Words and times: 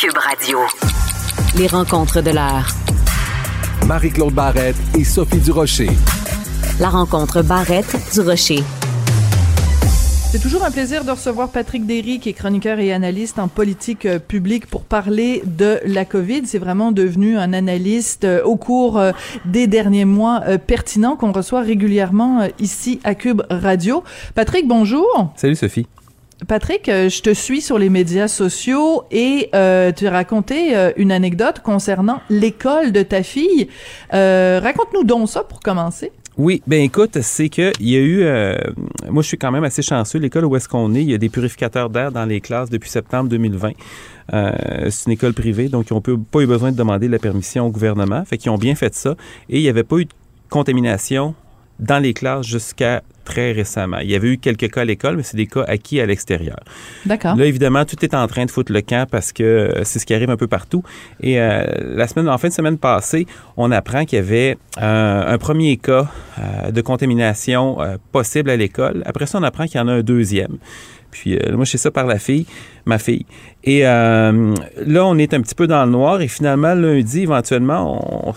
Cube 0.00 0.16
Radio. 0.16 0.60
Les 1.56 1.66
rencontres 1.66 2.20
de 2.20 2.30
l'heure. 2.30 2.68
Marie-Claude 3.84 4.32
Barrette 4.32 4.76
et 4.96 5.02
Sophie 5.02 5.38
Durocher. 5.38 5.90
La 6.78 6.88
rencontre 6.88 7.42
Barrette-Durocher. 7.42 8.62
C'est 10.30 10.40
toujours 10.40 10.62
un 10.62 10.70
plaisir 10.70 11.04
de 11.04 11.10
recevoir 11.10 11.48
Patrick 11.48 11.84
Derry, 11.84 12.20
qui 12.20 12.28
est 12.28 12.32
chroniqueur 12.32 12.78
et 12.78 12.92
analyste 12.92 13.40
en 13.40 13.48
politique 13.48 14.06
euh, 14.06 14.20
publique, 14.20 14.66
pour 14.66 14.84
parler 14.84 15.42
de 15.44 15.80
la 15.84 16.04
COVID. 16.04 16.42
C'est 16.44 16.58
vraiment 16.58 16.92
devenu 16.92 17.36
un 17.36 17.52
analyste 17.52 18.22
euh, 18.22 18.44
au 18.44 18.54
cours 18.54 18.98
euh, 18.98 19.10
des 19.46 19.66
derniers 19.66 20.04
mois 20.04 20.42
pertinent 20.58 21.16
qu'on 21.16 21.32
reçoit 21.32 21.62
régulièrement 21.62 22.46
ici 22.60 23.00
à 23.02 23.16
Cube 23.16 23.42
Radio. 23.50 24.04
Patrick, 24.36 24.68
bonjour. 24.68 25.32
Salut 25.34 25.56
Sophie. 25.56 25.88
Patrick, 26.46 26.86
je 26.86 27.20
te 27.20 27.34
suis 27.34 27.60
sur 27.60 27.78
les 27.78 27.90
médias 27.90 28.28
sociaux 28.28 29.02
et 29.10 29.48
tu 29.52 30.06
as 30.06 30.10
raconté 30.10 30.92
une 30.96 31.10
anecdote 31.10 31.60
concernant 31.60 32.20
l'école 32.30 32.92
de 32.92 33.02
ta 33.02 33.22
fille. 33.22 33.68
Raconte-nous 34.12 35.04
donc 35.04 35.28
ça 35.28 35.42
pour 35.42 35.60
commencer. 35.60 36.12
Oui, 36.38 36.62
ben 36.68 36.80
écoute, 36.80 37.20
c'est 37.20 37.48
que 37.48 37.72
il 37.80 37.88
y 37.88 37.96
a 37.96 37.98
eu, 37.98 38.22
euh, 38.22 38.56
moi 39.10 39.24
je 39.24 39.26
suis 39.26 39.36
quand 39.36 39.50
même 39.50 39.64
assez 39.64 39.82
chanceux. 39.82 40.20
L'école 40.20 40.44
où 40.44 40.54
est-ce 40.54 40.68
qu'on 40.68 40.94
est, 40.94 41.02
il 41.02 41.10
y 41.10 41.14
a 41.14 41.18
des 41.18 41.28
purificateurs 41.28 41.90
d'air 41.90 42.12
dans 42.12 42.24
les 42.24 42.40
classes 42.40 42.70
depuis 42.70 42.88
septembre 42.88 43.28
2020. 43.28 43.72
Euh, 44.34 44.52
c'est 44.88 45.06
une 45.06 45.12
école 45.14 45.34
privée, 45.34 45.68
donc 45.68 45.90
ils 45.90 45.94
n'ont 45.94 46.00
pas 46.00 46.40
eu 46.40 46.46
besoin 46.46 46.70
de 46.70 46.76
demander 46.76 47.08
la 47.08 47.18
permission 47.18 47.66
au 47.66 47.70
gouvernement. 47.70 48.24
Fait 48.24 48.38
qu'ils 48.38 48.52
ont 48.52 48.56
bien 48.58 48.76
fait 48.76 48.94
ça. 48.94 49.16
Et 49.48 49.58
il 49.58 49.62
n'y 49.62 49.68
avait 49.68 49.82
pas 49.82 49.96
eu 49.96 50.04
de 50.04 50.12
contamination 50.48 51.34
dans 51.80 51.98
les 51.98 52.14
classes 52.14 52.46
jusqu'à 52.46 53.02
très 53.28 53.52
récemment. 53.52 53.98
Il 53.98 54.10
y 54.10 54.14
avait 54.14 54.28
eu 54.28 54.38
quelques 54.38 54.70
cas 54.70 54.80
à 54.80 54.84
l'école, 54.86 55.16
mais 55.16 55.22
c'est 55.22 55.36
des 55.36 55.46
cas 55.46 55.62
acquis 55.68 56.00
à 56.00 56.06
l'extérieur. 56.06 56.58
D'accord. 57.04 57.36
Là, 57.36 57.44
évidemment, 57.44 57.84
tout 57.84 58.02
est 58.02 58.14
en 58.14 58.26
train 58.26 58.46
de 58.46 58.50
foutre 58.50 58.72
le 58.72 58.80
camp 58.80 59.06
parce 59.08 59.32
que 59.32 59.42
euh, 59.42 59.84
c'est 59.84 59.98
ce 59.98 60.06
qui 60.06 60.14
arrive 60.14 60.30
un 60.30 60.38
peu 60.38 60.46
partout. 60.46 60.82
Et 61.20 61.38
euh, 61.38 61.62
la 61.94 62.08
semaine, 62.08 62.28
en 62.28 62.38
fin 62.38 62.48
de 62.48 62.54
semaine 62.54 62.78
passée, 62.78 63.26
on 63.58 63.70
apprend 63.70 64.06
qu'il 64.06 64.16
y 64.16 64.22
avait 64.22 64.56
euh, 64.80 65.34
un 65.34 65.38
premier 65.38 65.76
cas 65.76 66.08
de 66.72 66.80
contamination 66.82 67.78
possible 68.12 68.48
à 68.50 68.56
l'école. 68.56 69.02
Après 69.04 69.26
ça, 69.26 69.38
on 69.38 69.42
apprend 69.42 69.66
qu'il 69.66 69.76
y 69.76 69.80
en 69.80 69.88
a 69.88 69.92
un 69.92 70.02
deuxième. 70.02 70.58
Puis 71.10 71.36
moi, 71.52 71.64
je 71.64 71.72
sais 71.72 71.78
ça 71.78 71.90
par 71.90 72.06
la 72.06 72.20
fille, 72.20 72.46
ma 72.86 72.98
fille. 72.98 73.26
Et 73.64 73.82
là, 73.82 74.32
on 75.04 75.18
est 75.18 75.34
un 75.34 75.40
petit 75.40 75.56
peu 75.56 75.66
dans 75.66 75.84
le 75.84 75.90
noir. 75.90 76.20
Et 76.20 76.28
finalement, 76.28 76.74
lundi, 76.74 77.22
éventuellement, 77.22 78.34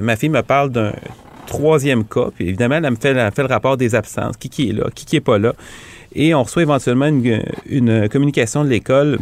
ma 0.00 0.16
fille 0.16 0.28
me 0.28 0.42
parle 0.42 0.70
d'un 0.70 0.92
troisième 1.50 2.04
cas. 2.04 2.28
Puis 2.34 2.48
évidemment, 2.48 2.76
elle 2.76 2.90
me 2.90 2.96
fait, 2.96 3.12
le 3.12 3.46
rapport 3.46 3.76
des 3.76 3.94
absences. 3.94 4.36
Qui, 4.38 4.48
qui 4.48 4.70
est 4.70 4.72
là, 4.72 4.84
qui, 4.94 5.04
qui 5.04 5.16
est 5.16 5.20
pas 5.20 5.38
là? 5.38 5.52
Et 6.14 6.34
on 6.34 6.42
reçoit 6.42 6.62
éventuellement 6.62 7.06
une, 7.06 8.08
communication 8.08 8.64
de 8.64 8.68
l'école 8.68 9.18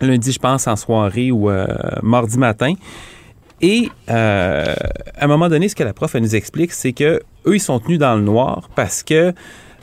lundi, 0.00 0.32
je 0.32 0.38
pense, 0.38 0.66
en 0.66 0.76
soirée 0.76 1.30
ou 1.30 1.50
euh, 1.50 1.66
mardi 2.02 2.38
matin. 2.38 2.74
Et 3.60 3.88
euh, 4.08 4.74
à 5.16 5.24
un 5.24 5.26
moment 5.26 5.48
donné, 5.48 5.68
ce 5.68 5.74
que 5.74 5.82
la 5.82 5.92
prof 5.92 6.14
elle 6.14 6.22
nous 6.22 6.36
explique, 6.36 6.72
c'est 6.72 6.92
que 6.92 7.20
eux, 7.46 7.56
ils 7.56 7.60
sont 7.60 7.80
tenus 7.80 7.98
dans 7.98 8.14
le 8.14 8.22
noir 8.22 8.68
parce 8.76 9.02
que 9.02 9.32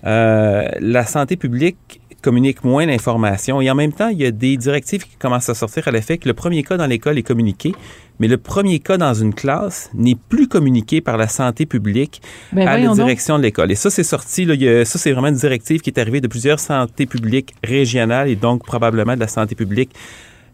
euh, 0.06 0.70
la 0.80 1.06
santé 1.06 1.36
publique 1.36 2.00
communique 2.26 2.64
moins 2.64 2.88
d'informations. 2.88 3.62
Et 3.62 3.70
en 3.70 3.76
même 3.76 3.94
temps, 3.94 4.08
il 4.08 4.20
y 4.20 4.26
a 4.26 4.32
des 4.32 4.58
directives 4.58 5.04
qui 5.04 5.16
commencent 5.16 5.48
à 5.48 5.54
sortir 5.54 5.88
à 5.88 5.92
l'effet 5.92 6.18
que 6.18 6.28
le 6.28 6.34
premier 6.34 6.64
cas 6.64 6.76
dans 6.76 6.88
l'école 6.88 7.20
est 7.20 7.24
communiqué, 7.24 7.76
mais 8.20 8.28
le 8.28 8.38
premier 8.38 8.80
cas 8.80 8.98
dans 8.98 9.14
une 9.14 9.36
classe 9.36 9.92
n'est 9.94 10.16
plus 10.16 10.48
communiqué 10.48 11.02
par 11.02 11.18
la 11.18 11.28
santé 11.28 11.68
publique 11.68 12.24
ben 12.52 12.68
à 12.68 12.80
la 12.80 12.94
direction 12.96 13.38
de 13.38 13.44
l'école. 13.44 13.72
Et 13.72 13.76
ça, 13.76 13.92
c'est 13.92 14.04
sorti, 14.04 14.46
là, 14.46 14.56
ça, 14.86 14.98
c'est 14.98 15.12
vraiment 15.12 15.28
une 15.28 15.36
directive 15.36 15.82
qui 15.82 15.92
est 15.92 16.00
arrivée 16.00 16.20
de 16.20 16.28
plusieurs 16.28 16.60
santé 16.60 17.06
publiques 17.06 17.54
régionales 17.64 18.28
et 18.28 18.36
donc 18.36 18.66
probablement 18.66 19.14
de 19.14 19.20
la 19.20 19.28
santé 19.28 19.54
publique 19.54 19.92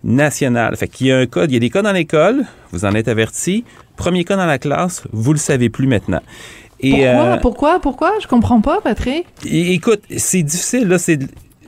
nationale. 0.03 0.75
Fait 0.75 0.89
qu'il 0.89 1.07
y 1.07 1.11
a 1.13 1.19
un 1.19 1.25
cas, 1.25 1.45
il 1.45 1.53
y 1.53 1.55
a 1.55 1.59
des 1.59 1.69
cas 1.69 1.83
dans 1.83 1.93
l'école, 1.93 2.43
vous 2.73 2.83
en 2.83 2.93
êtes 2.95 3.07
averti. 3.07 3.63
Premier 3.95 4.25
cas 4.25 4.35
dans 4.35 4.45
la 4.45 4.57
classe, 4.57 5.03
vous 5.13 5.31
le 5.31 5.39
savez 5.39 5.69
plus 5.69 5.87
maintenant. 5.87 6.21
Et, 6.81 7.05
pourquoi, 7.05 7.05
euh, 7.05 7.37
pourquoi, 7.37 7.79
pourquoi? 7.79 8.11
Je 8.21 8.27
comprends 8.27 8.59
pas, 8.59 8.81
Patrick. 8.81 9.25
Écoute, 9.45 10.01
c'est 10.17 10.41
difficile, 10.41 10.87
là, 10.89 10.97
c'est 10.97 11.19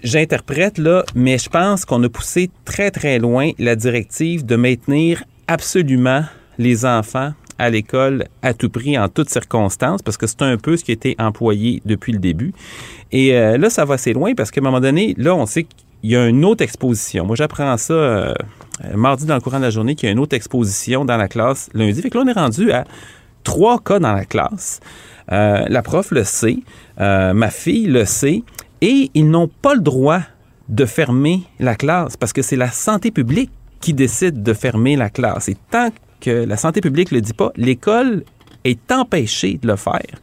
j'interprète 0.03 0.77
là, 0.77 1.03
mais 1.15 1.37
je 1.37 1.49
pense 1.49 1.85
qu'on 1.85 2.03
a 2.03 2.09
poussé 2.09 2.49
très 2.65 2.91
très 2.91 3.19
loin 3.19 3.51
la 3.57 3.75
directive 3.75 4.45
de 4.45 4.55
maintenir 4.55 5.23
absolument 5.47 6.23
les 6.57 6.85
enfants 6.85 7.33
à 7.59 7.69
l'école 7.69 8.25
à 8.41 8.53
tout 8.53 8.69
prix, 8.69 8.97
en 8.97 9.09
toutes 9.09 9.29
circonstances, 9.29 10.01
parce 10.01 10.17
que 10.17 10.27
c'est 10.27 10.41
un 10.41 10.57
peu 10.57 10.75
ce 10.75 10.83
qui 10.83 10.91
a 10.91 10.93
été 10.93 11.15
employé 11.19 11.81
depuis 11.85 12.11
le 12.11 12.19
début. 12.19 12.53
Et 13.11 13.35
euh, 13.37 13.57
là, 13.57 13.69
ça 13.69 13.85
va 13.85 13.95
assez 13.95 14.13
loin 14.13 14.33
parce 14.35 14.51
qu'à 14.51 14.61
un 14.61 14.63
moment 14.63 14.79
donné, 14.79 15.13
là, 15.17 15.35
on 15.35 15.45
sait 15.45 15.63
qu'il 15.63 16.11
y 16.11 16.15
a 16.15 16.27
une 16.27 16.43
autre 16.45 16.63
exposition. 16.63 17.25
Moi, 17.25 17.35
j'apprends 17.35 17.77
ça 17.77 17.93
euh, 17.93 18.33
mardi 18.95 19.25
dans 19.25 19.35
le 19.35 19.41
courant 19.41 19.59
de 19.59 19.63
la 19.63 19.69
journée 19.69 19.95
qu'il 19.95 20.07
y 20.07 20.09
a 20.09 20.11
une 20.11 20.19
autre 20.19 20.35
exposition 20.35 21.05
dans 21.05 21.17
la 21.17 21.27
classe 21.27 21.69
lundi. 21.73 22.01
Fait 22.01 22.09
que 22.09 22.17
là, 22.17 22.23
on 22.25 22.27
est 22.27 22.33
rendu 22.33 22.71
à 22.71 22.85
trois 23.43 23.79
cas 23.79 23.99
dans 23.99 24.13
la 24.13 24.25
classe. 24.25 24.79
Euh, 25.31 25.63
la 25.69 25.81
prof 25.81 26.11
le 26.11 26.23
sait, 26.23 26.57
ma 26.97 27.49
fille 27.49 27.85
le 27.85 28.03
sait, 28.03 28.43
et 28.83 29.09
ils 29.13 29.29
n'ont 29.29 29.47
pas 29.47 29.75
le 29.75 29.79
droit 29.79 30.19
de 30.67 30.85
fermer 30.85 31.43
la 31.57 31.73
classe 31.73 32.17
parce 32.17 32.33
que 32.33 32.41
c'est 32.41 32.57
la 32.57 32.69
santé 32.69 33.11
publique 33.11 33.49
qui 33.79 33.93
décide 33.93 34.43
de 34.43 34.53
fermer 34.53 34.97
la 34.97 35.09
classe. 35.09 35.47
Et 35.47 35.55
tant 35.71 35.89
que 36.19 36.29
la 36.29 36.57
santé 36.57 36.81
publique 36.81 37.11
ne 37.13 37.17
le 37.17 37.21
dit 37.21 37.33
pas, 37.33 37.53
l'école 37.55 38.25
est 38.65 38.91
empêchée 38.91 39.57
de 39.61 39.67
le 39.67 39.77
faire. 39.77 40.19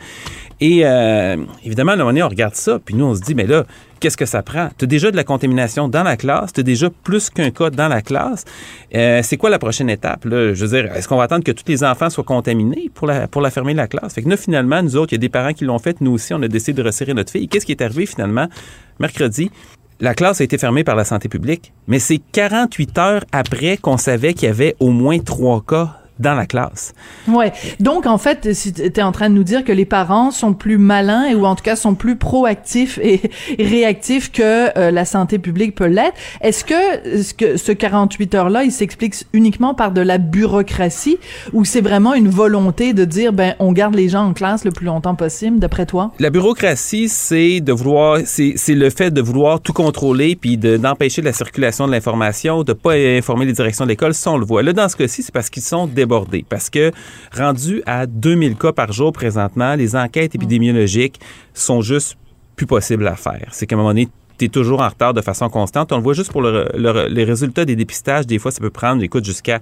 Et 0.61 0.83
euh, 0.85 1.37
évidemment, 1.65 1.93
à 1.93 1.97
moment 1.97 2.13
on 2.23 2.29
regarde 2.29 2.55
ça, 2.55 2.79
puis 2.85 2.95
nous, 2.95 3.07
on 3.07 3.15
se 3.15 3.23
dit, 3.23 3.35
mais 3.35 3.47
là, 3.47 3.65
qu'est-ce 3.99 4.17
que 4.17 4.27
ça 4.27 4.43
prend? 4.43 4.69
Tu 4.77 4.85
as 4.85 4.89
déjà 4.89 5.11
de 5.11 5.17
la 5.17 5.25
contamination 5.25 5.89
dans 5.89 6.03
la 6.03 6.19
classe, 6.19 6.53
tu 6.53 6.61
as 6.61 6.63
déjà 6.63 6.91
plus 6.91 7.31
qu'un 7.31 7.51
cas 7.51 7.71
dans 7.71 7.89
la 7.89 8.03
classe. 8.03 8.45
Euh, 8.95 9.21
c'est 9.23 9.39
quoi 9.39 9.49
la 9.49 9.59
prochaine 9.59 9.89
étape? 9.89 10.27
Là? 10.27 10.53
Je 10.53 10.67
veux 10.67 10.83
dire, 10.83 10.95
est-ce 10.95 11.09
qu'on 11.09 11.17
va 11.17 11.25
attendre 11.25 11.45
que 11.45 11.53
tous 11.53 11.65
les 11.67 11.83
enfants 11.83 12.11
soient 12.11 12.25
contaminés 12.25 12.91
pour 12.93 13.07
la, 13.07 13.27
pour 13.27 13.41
la 13.41 13.51
fermer 13.51 13.73
la 13.73 13.89
classe? 13.89 14.15
Fait 14.15 14.23
que 14.23 14.29
nous, 14.29 14.37
finalement, 14.37 14.83
nous 14.83 14.97
autres, 14.97 15.13
il 15.13 15.17
y 15.17 15.19
a 15.19 15.21
des 15.21 15.31
parents 15.31 15.55
qui 15.55 15.65
l'ont 15.65 15.79
fait, 15.79 16.01
nous 16.03 16.13
aussi, 16.13 16.35
on 16.35 16.43
a 16.43 16.49
décidé 16.49 16.75
de 16.75 16.87
resserrer 16.87 17.15
notre 17.15 17.33
fille. 17.33 17.49
Qu'est-ce 17.49 17.65
qui 17.65 17.73
est 17.73 17.83
arrivé 17.83 18.05
finalement? 18.05 18.49
Mercredi, 18.99 19.51
la 20.01 20.15
classe 20.15 20.41
a 20.41 20.45
été 20.45 20.59
fermée 20.59 20.85
par 20.85 20.97
la 20.97 21.05
santé 21.05 21.29
publique, 21.29 21.73
mais 21.87 21.99
c'est 21.99 22.21
48 22.33 22.99
heures 22.99 23.25
après 23.33 23.79
qu'on 23.79 23.97
savait 23.97 24.35
qu'il 24.35 24.49
y 24.49 24.51
avait 24.51 24.77
au 24.81 24.91
moins 24.91 25.19
trois 25.19 25.63
cas 25.67 26.00
dans 26.21 26.35
la 26.35 26.47
classe. 26.47 26.93
Ouais. 27.27 27.53
Donc 27.81 28.07
en 28.07 28.19
fait, 28.19 28.49
tu 28.53 28.83
es 28.83 29.03
en 29.03 29.13
train 29.13 29.31
de 29.31 29.35
nous 29.35 29.45
dire 29.45 29.65
que 29.65 29.73
les 29.73 29.87
parents 29.87 30.31
sont 30.31 30.53
plus 30.53 30.79
malins 30.79 31.35
ou 31.35 31.47
en 31.47 31.57
tout 31.57 31.65
cas 31.65 31.77
sont 31.77 31.95
plus 31.95 32.17
proactifs 32.17 32.99
et, 33.03 33.21
réactifs 33.59 34.31
que 34.31 34.79
euh, 34.79 34.91
la 34.91 35.05
santé 35.05 35.39
publique 35.39 35.75
peut 35.75 35.87
l'être. 35.87 36.15
Est-ce 36.43 36.65
que 36.65 37.23
ce, 37.23 37.35
que 37.35 37.57
ce 37.57 37.73
48 37.73 38.35
heures 38.35 38.51
là, 38.51 38.65
il 38.65 38.73
s'explique 38.73 39.15
uniquement 39.33 39.75
par 39.75 39.93
de 39.93 40.01
la 40.01 40.19
bureaucratie 40.19 41.19
ou 41.53 41.65
c'est 41.65 41.81
vraiment 41.81 42.15
une 42.15 42.29
volonté 42.29 42.93
de 42.93 43.05
dire 43.05 43.33
ben 43.33 43.55
on 43.59 43.73
garde 43.73 43.95
les 43.95 44.09
gens 44.09 44.27
en 44.27 44.33
classe 44.35 44.65
le 44.65 44.71
plus 44.71 44.87
longtemps 44.87 45.15
possible 45.15 45.59
d'après 45.59 45.87
toi? 45.87 46.13
La 46.19 46.31
bureaucratie, 46.31 47.09
c'est 47.09 47.61
de 47.61 47.73
vouloir 47.73 48.19
c'est 48.25 48.57
le 48.69 48.91
fait 48.91 49.11
de 49.11 49.23
vouloir 49.23 49.61
tout 49.61 49.73
contrôler 49.73 50.37
puis 50.37 50.59
d'empêcher 50.59 51.23
la 51.23 51.33
circulation 51.33 51.87
de 51.87 51.93
l'information, 51.93 52.63
de 52.63 52.75
pas 52.75 52.95
informer 52.95 53.47
les 53.47 53.53
directions 53.53 53.85
de 53.85 53.91
l'école, 53.91 54.13
ça 54.13 54.31
on 54.31 54.37
le 54.37 54.45
voit. 54.45 54.63
Là 54.63 54.75
dans 54.75 54.89
ce 54.89 54.97
cas-ci, 54.97 55.23
c'est 55.23 55.33
parce 55.33 55.49
qu'ils 55.49 55.63
sont 55.63 55.87
parce 56.49 56.71
que 56.71 56.91
rendu 57.37 57.83
à 57.87 58.07
2000 58.07 58.57
cas 58.57 58.73
par 58.73 58.93
jour 58.93 59.13
présentement, 59.13 59.75
les 59.75 59.97
enquêtes 59.97 60.35
épidémiologiques 60.35 61.21
sont 61.55 61.81
juste 61.81 62.17
plus 62.57 62.67
possibles 62.67 63.07
à 63.07 63.17
faire. 63.17 63.49
C'est 63.53 63.67
qu'à 63.67 63.77
un 63.77 63.79
moment 63.79 63.91
donné, 63.91 64.09
tu 64.39 64.45
es 64.47 64.49
toujours 64.49 64.81
en 64.81 64.89
retard 64.89 65.15
de 65.15 65.21
façon 65.21 65.49
constante. 65.49 65.93
On 65.93 65.97
le 65.97 66.03
voit 66.03 66.15
juste 66.15 66.33
pour 66.33 66.43
les 66.43 67.25
résultats 67.25 67.65
des 67.65 67.77
dépistages. 67.77 68.27
Des 68.27 68.39
fois, 68.39 68.51
ça 68.51 68.61
peut 68.61 68.71
prendre, 68.71 69.03
écoute, 69.03 69.25
jusqu'à 69.25 69.61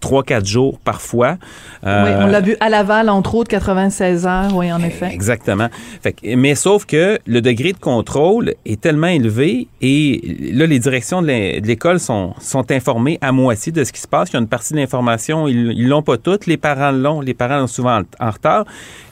trois, 0.00 0.22
quatre 0.22 0.46
jours 0.46 0.78
parfois. 0.78 1.36
Euh, 1.84 2.04
oui, 2.04 2.24
on 2.24 2.26
l'a 2.26 2.40
vu 2.40 2.56
à 2.60 2.68
Laval, 2.68 3.08
entre 3.08 3.34
autres, 3.34 3.50
96 3.50 4.26
heures, 4.26 4.54
oui, 4.54 4.72
en 4.72 4.82
effet. 4.82 5.10
Exactement. 5.12 5.68
Fait 6.02 6.16
mais 6.36 6.54
sauf 6.54 6.84
que 6.84 7.18
le 7.26 7.40
degré 7.40 7.72
de 7.72 7.78
contrôle 7.78 8.54
est 8.64 8.80
tellement 8.80 9.06
élevé 9.08 9.68
et 9.80 10.52
là, 10.52 10.66
les 10.66 10.78
directions 10.78 11.22
de 11.22 11.60
l'école 11.60 12.00
sont, 12.00 12.34
sont 12.40 12.70
informées 12.70 13.18
à 13.20 13.32
moitié 13.32 13.72
de 13.72 13.84
ce 13.84 13.92
qui 13.92 14.00
se 14.00 14.08
passe. 14.08 14.30
Il 14.30 14.34
y 14.34 14.36
a 14.36 14.40
une 14.40 14.48
partie 14.48 14.72
de 14.72 14.78
l'information, 14.78 15.48
ils 15.48 15.88
l'ont 15.88 16.02
pas 16.02 16.16
toutes. 16.16 16.46
Les 16.46 16.56
parents 16.56 16.92
l'ont. 16.92 17.20
Les 17.20 17.34
parents 17.34 17.66
sont 17.66 17.74
souvent 17.74 18.02
en, 18.20 18.30
retard. 18.30 18.64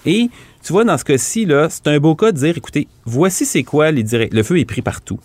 Et 0.07 0.29
tu 0.63 0.73
vois, 0.73 0.85
dans 0.85 0.99
ce 0.99 1.05
cas-ci, 1.05 1.45
là, 1.45 1.69
c'est 1.71 1.87
un 1.89 1.99
beau 1.99 2.15
cas 2.15 2.33
de 2.33 2.39
dire, 2.39 2.57
écoutez, 2.57 2.89
voici 3.05 3.45
c'est 3.45 3.63
quoi 3.63 3.91
les 3.91 4.03
directives. 4.03 4.37
Le 4.37 4.43
feu 4.43 4.59
est 4.59 4.65
pris 4.65 4.83
partout. 4.83 5.19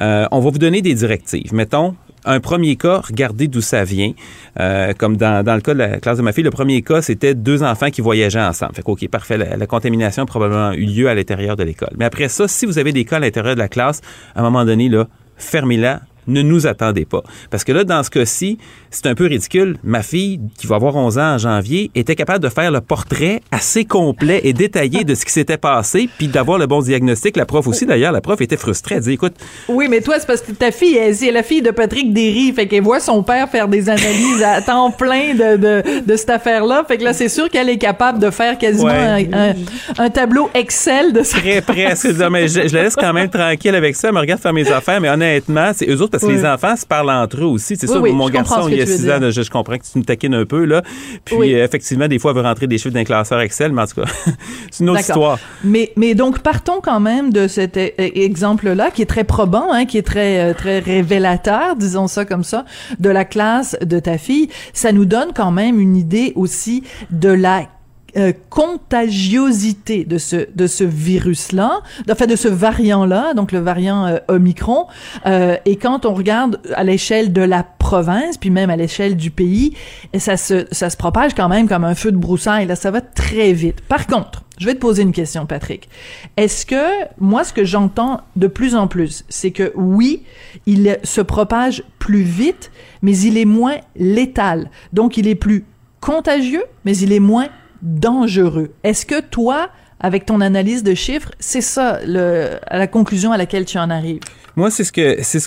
Euh, 0.00 0.26
on 0.32 0.40
va 0.40 0.50
vous 0.50 0.58
donner 0.58 0.82
des 0.82 0.94
directives. 0.94 1.54
Mettons, 1.54 1.94
un 2.24 2.40
premier 2.40 2.76
cas, 2.76 3.00
regardez 3.00 3.48
d'où 3.48 3.60
ça 3.60 3.84
vient. 3.84 4.12
Euh, 4.60 4.92
comme 4.96 5.16
dans, 5.16 5.44
le 5.44 5.60
cas 5.60 5.74
de 5.74 5.78
la 5.78 6.00
classe 6.00 6.18
de 6.18 6.22
ma 6.22 6.32
fille, 6.32 6.44
le 6.44 6.50
premier 6.50 6.82
cas, 6.82 7.02
c'était 7.02 7.34
deux 7.34 7.62
enfants 7.62 7.90
qui 7.90 8.00
voyageaient 8.00 8.40
ensemble. 8.40 8.74
Fait 8.74 8.82
OK, 8.84 9.06
parfait, 9.08 9.36
la, 9.36 9.66
contamination 9.66 10.22
a 10.22 10.26
probablement 10.26 10.72
eu 10.72 10.84
lieu 10.84 11.08
à 11.08 11.14
l'intérieur 11.14 11.56
de 11.56 11.64
l'école. 11.64 11.92
Mais 11.96 12.04
après 12.04 12.28
ça, 12.28 12.48
si 12.48 12.66
vous 12.66 12.78
avez 12.78 12.92
des 12.92 13.04
cas 13.04 13.16
à 13.16 13.20
l'intérieur 13.20 13.54
de 13.54 13.60
la 13.60 13.68
classe, 13.68 14.00
à 14.34 14.40
un 14.40 14.42
moment 14.42 14.64
donné, 14.64 14.88
là, 14.88 15.06
fermez-la, 15.36 16.00
ne 16.26 16.42
nous 16.42 16.66
attendez 16.66 17.04
pas. 17.04 17.22
Parce 17.50 17.64
que 17.64 17.72
là, 17.72 17.84
dans 17.84 18.02
ce 18.02 18.10
cas-ci, 18.10 18.58
c'est 18.90 19.06
un 19.06 19.14
peu 19.14 19.26
ridicule. 19.26 19.76
Ma 19.84 20.02
fille, 20.02 20.40
qui 20.58 20.66
va 20.66 20.76
avoir 20.76 20.96
11 20.96 21.18
ans 21.18 21.34
en 21.34 21.38
janvier, 21.38 21.90
était 21.94 22.14
capable 22.14 22.42
de 22.42 22.48
faire 22.48 22.70
le 22.70 22.80
portrait 22.80 23.40
assez 23.50 23.84
complet 23.84 24.40
et 24.44 24.52
détaillé 24.52 25.04
de 25.04 25.14
ce 25.14 25.24
qui 25.24 25.32
s'était 25.32 25.56
passé, 25.56 26.08
puis 26.18 26.28
d'avoir 26.28 26.58
le 26.58 26.66
bon 26.66 26.80
diagnostic. 26.80 27.36
La 27.36 27.46
prof 27.46 27.66
aussi, 27.66 27.86
d'ailleurs, 27.86 28.12
la 28.12 28.20
prof 28.20 28.40
était 28.40 28.56
frustrée. 28.56 28.96
Elle 28.96 29.02
dit, 29.02 29.12
écoute... 29.12 29.34
Oui, 29.68 29.86
mais 29.88 30.00
toi, 30.00 30.16
c'est 30.18 30.26
parce 30.26 30.40
que 30.40 30.52
ta 30.52 30.70
fille, 30.70 30.96
elle, 30.96 31.14
c'est 31.14 31.30
la 31.32 31.42
fille 31.42 31.62
de 31.62 31.70
Patrick 31.70 32.12
Derry, 32.12 32.52
fait 32.52 32.66
qu'elle 32.66 32.82
voit 32.82 33.00
son 33.00 33.22
père 33.22 33.48
faire 33.48 33.68
des 33.68 33.88
analyses 33.88 34.42
à 34.42 34.62
temps 34.66 34.90
plein 34.90 35.34
de, 35.34 35.56
de, 35.56 36.00
de 36.06 36.16
cette 36.16 36.30
affaire-là. 36.30 36.84
Fait 36.86 36.98
que 36.98 37.04
là, 37.04 37.12
c'est 37.12 37.28
sûr 37.28 37.48
qu'elle 37.48 37.68
est 37.68 37.78
capable 37.78 38.18
de 38.18 38.30
faire 38.30 38.58
quasiment 38.58 38.84
Ouais. 38.84 39.28
un, 39.32 39.50
un- 39.50 39.54
un 39.98 40.10
tableau 40.10 40.50
Excel 40.54 41.12
de 41.12 41.22
ça. 41.22 41.38
Très 41.38 41.60
presque. 41.66 42.06
Non, 42.18 42.30
mais 42.30 42.48
je, 42.48 42.68
je 42.68 42.74
la 42.74 42.82
laisse 42.84 42.96
quand 42.96 43.12
même 43.12 43.28
tranquille 43.30 43.74
avec 43.74 43.96
ça. 43.96 44.08
Elle 44.08 44.14
me 44.14 44.20
regarde 44.20 44.40
faire 44.40 44.52
mes 44.52 44.70
affaires, 44.70 45.00
mais 45.00 45.08
honnêtement, 45.08 45.70
c'est 45.74 45.88
eux 45.88 46.00
autres 46.00 46.13
parce 46.14 46.22
que 46.22 46.28
Oui. 46.28 46.34
les 46.36 46.46
enfants 46.46 46.76
se 46.76 46.86
parlent 46.86 47.10
entre 47.10 47.40
eux 47.40 47.46
aussi. 47.46 47.76
C'est 47.76 47.86
Oui, 47.88 47.92
ça, 47.94 48.00
oui, 48.00 48.12
mon 48.12 48.28
garçon, 48.28 48.68
il 48.68 48.80
a 48.80 48.84
tu 48.84 48.90
veux 48.90 48.96
6 48.96 49.10
ans, 49.10 49.18
je, 49.30 49.42
je 49.42 49.50
comprends 49.50 49.76
que 49.78 49.84
tu 49.84 49.98
me 49.98 50.04
taquines 50.04 50.34
un 50.34 50.44
peu, 50.46 50.64
là. 50.64 50.82
Puis, 51.24 51.54
euh, 51.54 51.64
effectivement, 51.64 52.08
des 52.08 52.18
fois, 52.18 52.30
elle 52.30 52.36
veut 52.38 52.42
rentrer 52.42 52.66
des 52.66 52.78
chiffres 52.78 52.94
d'un 52.94 53.04
classeur 53.04 53.40
Excel, 53.40 53.72
mais 53.72 53.82
en 53.82 53.86
tout 53.86 54.00
cas, 54.00 54.08
c'est 54.70 54.84
une 54.84 54.90
autre 54.90 55.00
histoire. 55.00 55.38
Mais, 55.62 55.92
mais 55.96 56.14
donc, 56.14 56.40
partons 56.40 56.80
quand 56.82 57.00
même 57.00 57.32
de 57.32 57.48
cet 57.48 57.76
e- 57.76 57.90
e- 57.98 58.18
exemple-là, 58.18 58.90
qui 58.90 59.02
est 59.02 59.06
très 59.06 59.24
probant, 59.24 59.72
hein, 59.72 59.84
qui 59.86 59.98
est 59.98 60.02
très, 60.02 60.50
euh, 60.50 60.54
très 60.54 60.78
révélateur, 60.78 61.76
disons 61.76 62.06
ça 62.06 62.24
comme 62.24 62.44
ça, 62.44 62.64
de 62.98 63.10
la 63.10 63.24
classe 63.24 63.76
de 63.84 63.98
ta 63.98 64.18
fille. 64.18 64.48
Ça 64.72 64.92
nous 64.92 65.04
donne 65.04 65.28
quand 65.34 65.50
même 65.50 65.80
une 65.80 65.96
idée 65.96 66.32
aussi 66.36 66.82
de 67.10 67.28
la 67.30 67.66
euh, 68.16 68.32
contagiosité 68.48 70.04
de 70.04 70.18
ce 70.18 70.48
de 70.54 70.66
ce 70.66 70.84
virus-là, 70.84 71.80
enfin 72.08 72.26
de 72.26 72.36
ce 72.36 72.48
variant-là, 72.48 73.34
donc 73.34 73.50
le 73.50 73.58
variant 73.58 74.06
euh, 74.06 74.18
Omicron. 74.28 74.86
Euh, 75.26 75.56
et 75.64 75.76
quand 75.76 76.06
on 76.06 76.14
regarde 76.14 76.60
à 76.74 76.84
l'échelle 76.84 77.32
de 77.32 77.42
la 77.42 77.64
province, 77.64 78.38
puis 78.38 78.50
même 78.50 78.70
à 78.70 78.76
l'échelle 78.76 79.16
du 79.16 79.30
pays, 79.30 79.74
ça 80.16 80.36
se 80.36 80.66
ça 80.70 80.90
se 80.90 80.96
propage 80.96 81.34
quand 81.34 81.48
même 81.48 81.68
comme 81.68 81.84
un 81.84 81.94
feu 81.94 82.12
de 82.12 82.16
broussailles. 82.16 82.66
Là, 82.66 82.76
ça 82.76 82.90
va 82.90 83.00
très 83.00 83.52
vite. 83.52 83.80
Par 83.80 84.06
contre, 84.06 84.44
je 84.58 84.66
vais 84.66 84.74
te 84.74 84.80
poser 84.80 85.02
une 85.02 85.12
question, 85.12 85.46
Patrick. 85.46 85.88
Est-ce 86.36 86.64
que 86.64 87.04
moi, 87.18 87.42
ce 87.42 87.52
que 87.52 87.64
j'entends 87.64 88.20
de 88.36 88.46
plus 88.46 88.76
en 88.76 88.86
plus, 88.86 89.24
c'est 89.28 89.50
que 89.50 89.72
oui, 89.74 90.22
il 90.66 90.98
se 91.02 91.20
propage 91.20 91.82
plus 91.98 92.22
vite, 92.22 92.70
mais 93.02 93.16
il 93.18 93.36
est 93.36 93.44
moins 93.44 93.76
létal. 93.96 94.70
Donc, 94.92 95.16
il 95.16 95.26
est 95.26 95.34
plus 95.34 95.64
contagieux, 96.00 96.62
mais 96.84 96.96
il 96.96 97.12
est 97.12 97.20
moins 97.20 97.48
Est-ce 97.82 99.06
que 99.06 99.20
toi, 99.20 99.68
avec 100.00 100.26
ton 100.26 100.40
analyse 100.40 100.82
de 100.82 100.94
chiffres, 100.94 101.30
c'est 101.38 101.60
ça 101.60 102.00
la 102.04 102.86
conclusion 102.86 103.32
à 103.32 103.36
laquelle 103.36 103.64
tu 103.64 103.78
en 103.78 103.90
arrives? 103.90 104.20
Moi, 104.56 104.70
c'est 104.70 104.84
ce 104.84 104.92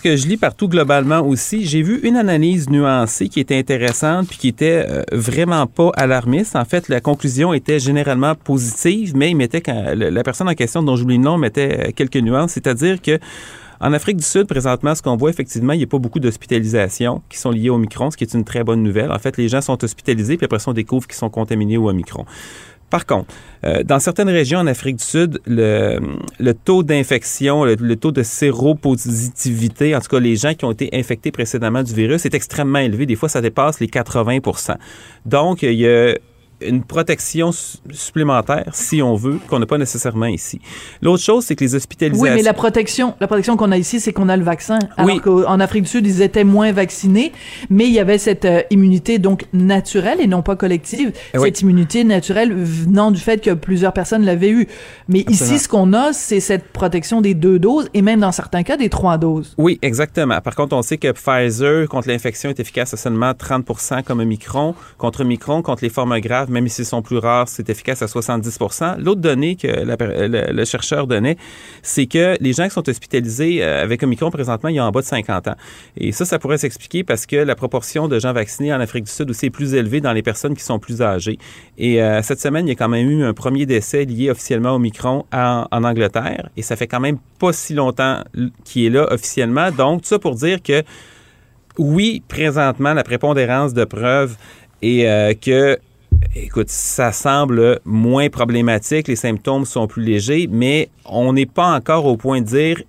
que 0.01 0.18
je 0.18 0.27
lis 0.27 0.35
partout 0.35 0.68
globalement 0.68 1.21
aussi. 1.21 1.65
J'ai 1.65 1.81
vu 1.81 2.01
une 2.03 2.18
analyse 2.18 2.69
nuancée 2.69 3.29
qui 3.29 3.39
était 3.39 3.57
intéressante 3.57 4.27
puis 4.27 4.38
qui 4.38 4.47
était 4.50 4.85
euh, 4.85 5.03
vraiment 5.13 5.65
pas 5.65 5.91
alarmiste. 5.95 6.57
En 6.57 6.65
fait, 6.65 6.89
la 6.89 7.00
conclusion 7.00 7.53
était 7.53 7.79
généralement 7.79 8.35
positive, 8.35 9.15
mais 9.15 9.29
il 9.29 9.35
mettait 9.35 9.62
quand, 9.62 9.94
la 9.95 10.24
personne 10.24 10.50
en 10.50 10.56
question 10.56 10.83
dont 10.83 10.97
j'oublie 10.97 11.15
le 11.15 11.24
nom 11.24 11.38
mettait 11.38 11.88
euh, 11.88 11.91
quelques 11.95 12.18
nuances, 12.18 12.51
c'est-à-dire 12.51 13.01
que 13.01 13.18
en 13.79 13.94
Afrique 13.94 14.18
du 14.18 14.24
Sud, 14.24 14.47
présentement, 14.47 14.95
ce 14.95 15.01
qu'on 15.01 15.15
voit 15.15 15.29
effectivement, 15.29 15.74
il 15.74 15.77
n'y 15.77 15.83
a 15.83 15.88
pas 15.88 16.00
beaucoup 16.00 16.19
d'hospitalisations 16.19 17.21
qui 17.29 17.38
sont 17.38 17.51
liées 17.51 17.69
au 17.69 17.75
Omicron, 17.75 18.12
ce 18.12 18.18
qui 18.18 18.24
est 18.24 18.33
une 18.33 18.45
très 18.45 18.63
bonne 18.63 18.83
nouvelle. 18.83 19.12
En 19.12 19.19
fait, 19.19 19.38
les 19.38 19.50
gens 19.50 19.62
sont 19.62 19.83
hospitalisés, 19.83 20.38
puis 20.38 20.45
après 20.45 20.59
ça, 20.59 20.71
on 20.71 20.74
découvre 20.74 21.07
qu'ils 21.07 21.18
sont 21.18 21.29
contaminés 21.29 21.77
au 21.77 21.89
Omicron. 21.89 22.25
Par 22.89 23.06
contre, 23.06 23.33
euh, 23.65 23.83
dans 23.83 24.00
certaines 24.00 24.29
régions 24.29 24.59
en 24.59 24.68
Afrique 24.68 24.97
du 24.97 25.03
Sud, 25.03 25.41
le, 25.45 26.00
taux 26.53 26.83
d'infection, 26.83 27.65
le, 27.65 27.75
le 27.75 27.95
taux 27.97 28.13
de 28.13 28.24
séropositivité, 28.24 29.94
en 29.94 30.00
tout 30.00 30.07
cas 30.07 30.19
les 30.19 30.38
gens 30.38 30.53
qui 30.53 30.63
ont 30.63 30.71
été 30.71 30.89
infectés 30.94 31.31
précédemment 31.31 31.83
du 31.83 31.94
virus, 31.94 32.25
est 32.25 32.33
extrêmement 32.33 32.79
élevé. 32.79 33.06
Des 33.06 33.15
fois, 33.15 33.27
ça 33.27 33.41
dépasse 33.41 33.81
les 33.81 33.88
80% 33.88 34.75
Donc, 35.25 35.63
il 35.63 35.74
y 35.74 35.88
a 35.88 36.15
une 36.62 36.83
protection 36.83 37.51
su- 37.51 37.77
supplémentaire, 37.92 38.69
si 38.74 39.01
on 39.01 39.15
veut, 39.15 39.39
qu'on 39.48 39.59
n'a 39.59 39.65
pas 39.65 39.77
nécessairement 39.77 40.25
ici. 40.25 40.59
L'autre 41.01 41.24
chose, 41.24 41.45
c'est 41.45 41.56
que 41.56 41.63
les 41.63 41.75
hospitalisations... 41.75 42.24
Oui, 42.24 42.36
mais 42.36 42.42
la 42.42 42.54
protection, 42.54 43.15
la 43.19 43.27
protection 43.27 43.57
qu'on 43.57 43.71
a 43.71 43.77
ici, 43.77 44.00
c'est 44.00 44.13
qu'on 44.13 44.30
a 44.30 44.38
le 44.38 44.44
vaccin. 44.44 44.80
Alors 44.98 45.13
Oui. 45.15 45.21
qu'en 45.21 45.59
Afrique 45.59 45.83
du 45.83 45.89
Sud, 45.89 46.07
ils 46.07 46.21
étaient 46.21 46.44
moins 46.44 46.71
vaccinés, 46.71 47.31
mais 47.69 47.86
il 47.86 47.92
y 47.94 48.00
avait 48.00 48.18
cette 48.18 48.45
euh, 48.45 48.62
immunité 48.71 49.19
donc 49.19 49.45
naturelle 49.54 50.19
et 50.19 50.27
non 50.27 50.42
pas 50.42 50.56
collective. 50.56 51.12
Eh 51.33 51.38
oui. 51.38 51.50
Cette 51.50 51.62
immunité 51.62 52.04
naturelle 52.04 52.54
venant 52.54 53.12
du 53.12 53.19
fait 53.19 53.42
que 53.44 53.51
plusieurs 53.51 53.94
personnes 53.94 54.24
l'avaient 54.25 54.50
eu. 54.50 54.68
Mais 55.10 55.19
Absolument. 55.27 55.56
ici, 55.56 55.60
ce 55.63 55.68
qu'on 55.69 55.94
a, 55.94 56.13
c'est 56.13 56.39
cette 56.39 56.69
protection 56.74 57.21
des 57.21 57.33
deux 57.33 57.60
doses 57.60 57.89
et 57.94 58.01
même 58.01 58.19
dans 58.21 58.31
certains 58.31 58.63
cas 58.63 58.77
des 58.77 58.89
trois 58.89 59.18
doses. 59.18 59.53
Oui, 59.57 59.77
exactement. 59.81 60.42
Par 60.42 60.56
contre, 60.56 60.75
on 60.75 60.81
sait 60.81 60.98
que 60.98 61.12
Pfizer, 61.12 61.88
contre 61.88 62.07
l'infection, 62.07 62.50
est 62.50 62.60
efficace 62.60 62.94
à 62.94 62.98
seulement 62.98 63.33
30 63.33 63.65
comme 64.06 64.19
Omicron. 64.19 64.75
Contre 64.98 65.21
Omicron, 65.21 65.62
contre 65.62 65.83
les 65.83 65.89
formes 65.89 66.19
graves, 66.19 66.47
même 66.50 66.68
s'ils 66.68 66.86
sont 66.86 67.02
plus 67.02 67.18
rares, 67.18 67.48
c'est 67.48 67.70
efficace 67.70 68.02
à 68.02 68.08
70 68.08 68.60
L'autre 68.98 69.22
donnée 69.22 69.56
que 69.56 69.68
le, 69.68 70.66
chercheur 70.66 71.08
donnait, 71.08 71.38
c'est 71.82 72.06
que 72.06 72.36
les 72.40 72.54
gens 72.54 72.66
qui 72.66 72.72
sont 72.72 72.88
hospitalisés 72.88 73.64
euh, 73.64 73.84
avec 73.84 74.04
Omicron 74.04 74.32
présentement, 74.32 74.70
ils 74.70 74.80
ont 74.80 74.86
en 74.86 74.92
bas 74.92 75.02
de 75.02 75.06
50 75.06 75.48
ans. 75.48 75.56
Et 75.96 76.12
ça, 76.12 76.26
ça 76.26 76.40
pourrait 76.40 76.58
s'expliquer 76.58 77.04
parce 77.04 77.26
que 77.26 77.36
la 77.36 77.56
proportion 77.56 78.08
de 78.08 78.20
gens 78.20 78.34
vaccinés 78.34 78.74
en 78.74 78.80
Afrique 78.80 79.06
du 79.06 79.12
Sud 79.12 79.30
aussi 79.30 79.48
est 79.48 79.50
plus 79.50 79.74
élevée 79.74 80.02
dans 80.02 80.14
les 80.14 80.24
personnes 80.24 80.56
qui 80.56 80.64
sont 80.64 80.80
plus 80.80 81.02
âgées. 81.02 81.38
Et 81.78 82.02
euh, 82.02 82.22
cette 82.22 82.40
semaine, 82.40 82.68
il 82.68 82.70
y 82.70 82.74
a 82.74 82.76
quand 82.76 82.90
même 82.90 83.10
eu 83.10 83.24
un 83.24 83.34
premier 83.34 83.66
décès 83.66 84.06
lié 84.06 84.30
officiellement 84.30 84.72
au 84.72 84.76
Omicron 84.76 85.26
en, 85.32 85.66
Angleterre. 85.72 86.50
Et 86.58 86.62
ça 86.62 86.76
fait 86.76 86.88
quand 86.88 87.00
même 87.00 87.18
pas 87.40 87.54
si 87.54 87.74
longtemps 87.74 88.24
qu'il 88.64 88.86
est 88.86 88.90
là 88.90 89.08
officiellement. 89.12 89.72
Donc, 89.72 90.02
tout 90.02 90.08
ça 90.08 90.20
pour 90.20 90.36
dire 90.36 90.62
que 90.62 90.84
oui, 91.78 92.24
présentement, 92.28 92.94
la 92.94 93.04
prépondérance 93.04 93.74
de 93.74 93.86
preuves 93.86 94.36
est 94.82 95.08
euh, 95.08 95.34
que, 95.34 95.78
écoute, 96.35 96.69
ça 96.69 97.12
semble 97.12 97.79
moins 97.85 98.29
problématique, 98.29 99.07
les 99.07 99.15
symptômes 99.15 99.65
sont 99.65 99.88
plus 99.88 100.03
légers, 100.03 100.47
mais 100.50 100.89
on 101.06 101.33
n'est 101.33 101.45
pas 101.45 101.75
encore 101.75 102.06
au 102.06 102.18
point 102.18 102.41
de 102.41 102.45
dire 102.45 102.81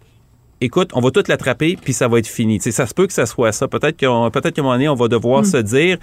écoute, 0.61 0.91
on 0.95 1.01
va 1.01 1.11
tout 1.11 1.23
l'attraper, 1.29 1.79
puis 1.81 1.93
ça 1.93 2.09
va 2.09 2.19
être 2.19 2.27
fini. 2.27 2.61
Ça 2.61 2.87
se 2.87 2.95
peut 2.95 3.07
que 3.07 3.13
ça 3.13 3.27
soit 3.27 3.53
ça. 3.53 3.69
Peut-être 3.69 3.97
qu'à 3.97 4.09
un 4.09 4.11
moment 4.11 4.73
donné, 4.73 4.89
on 4.89 4.95
va 4.95 5.09
devoir 5.09 5.47
se 5.47 5.59
dire, 5.59 5.99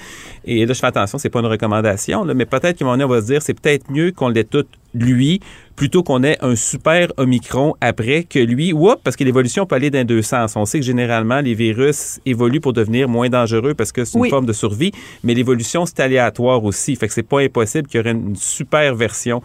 et 0.45 0.65
là, 0.65 0.73
je 0.73 0.79
fais 0.79 0.87
attention, 0.87 1.17
c'est 1.17 1.29
pas 1.29 1.39
une 1.39 1.45
recommandation, 1.47 2.23
là, 2.23 2.33
mais 2.33 2.45
peut-être 2.45 2.77
qu'à 2.77 2.85
un 2.85 2.87
moment 2.87 2.93
donné, 2.97 3.03
on 3.03 3.15
va 3.15 3.21
se 3.21 3.27
dire, 3.27 3.41
c'est 3.41 3.53
peut-être 3.53 3.91
mieux 3.91 4.11
qu'on 4.11 4.29
l'ait 4.29 4.43
tout 4.43 4.65
lui, 4.95 5.39
plutôt 5.75 6.03
qu'on 6.03 6.23
ait 6.23 6.37
un 6.41 6.55
super 6.55 7.11
Omicron 7.17 7.75
après 7.81 8.23
que 8.23 8.39
lui. 8.39 8.71
Oups, 8.71 8.95
parce 9.03 9.15
que 9.17 9.23
l'évolution 9.25 9.65
peut 9.65 9.75
aller 9.75 9.89
dans 9.89 10.05
deux 10.07 10.21
sens. 10.21 10.55
On 10.55 10.65
sait 10.65 10.79
que 10.79 10.85
généralement, 10.85 11.41
les 11.41 11.53
virus 11.53 12.19
évoluent 12.25 12.61
pour 12.61 12.71
devenir 12.73 13.09
moins 13.09 13.27
dangereux 13.29 13.73
parce 13.73 13.91
que 13.91 14.05
c'est 14.05 14.15
une 14.17 14.21
Oui. 14.21 14.29
forme 14.29 14.45
de 14.45 14.53
survie, 14.53 14.91
mais 15.23 15.33
l'évolution, 15.33 15.85
c'est 15.85 15.99
aléatoire 15.99 16.63
aussi. 16.63 16.95
Fait 16.95 17.07
que 17.07 17.13
c'est 17.13 17.23
pas 17.23 17.41
impossible 17.41 17.87
qu'il 17.87 17.97
y 17.97 18.01
aurait 18.01 18.11
une 18.11 18.35
super 18.37 18.95
version 18.95 19.41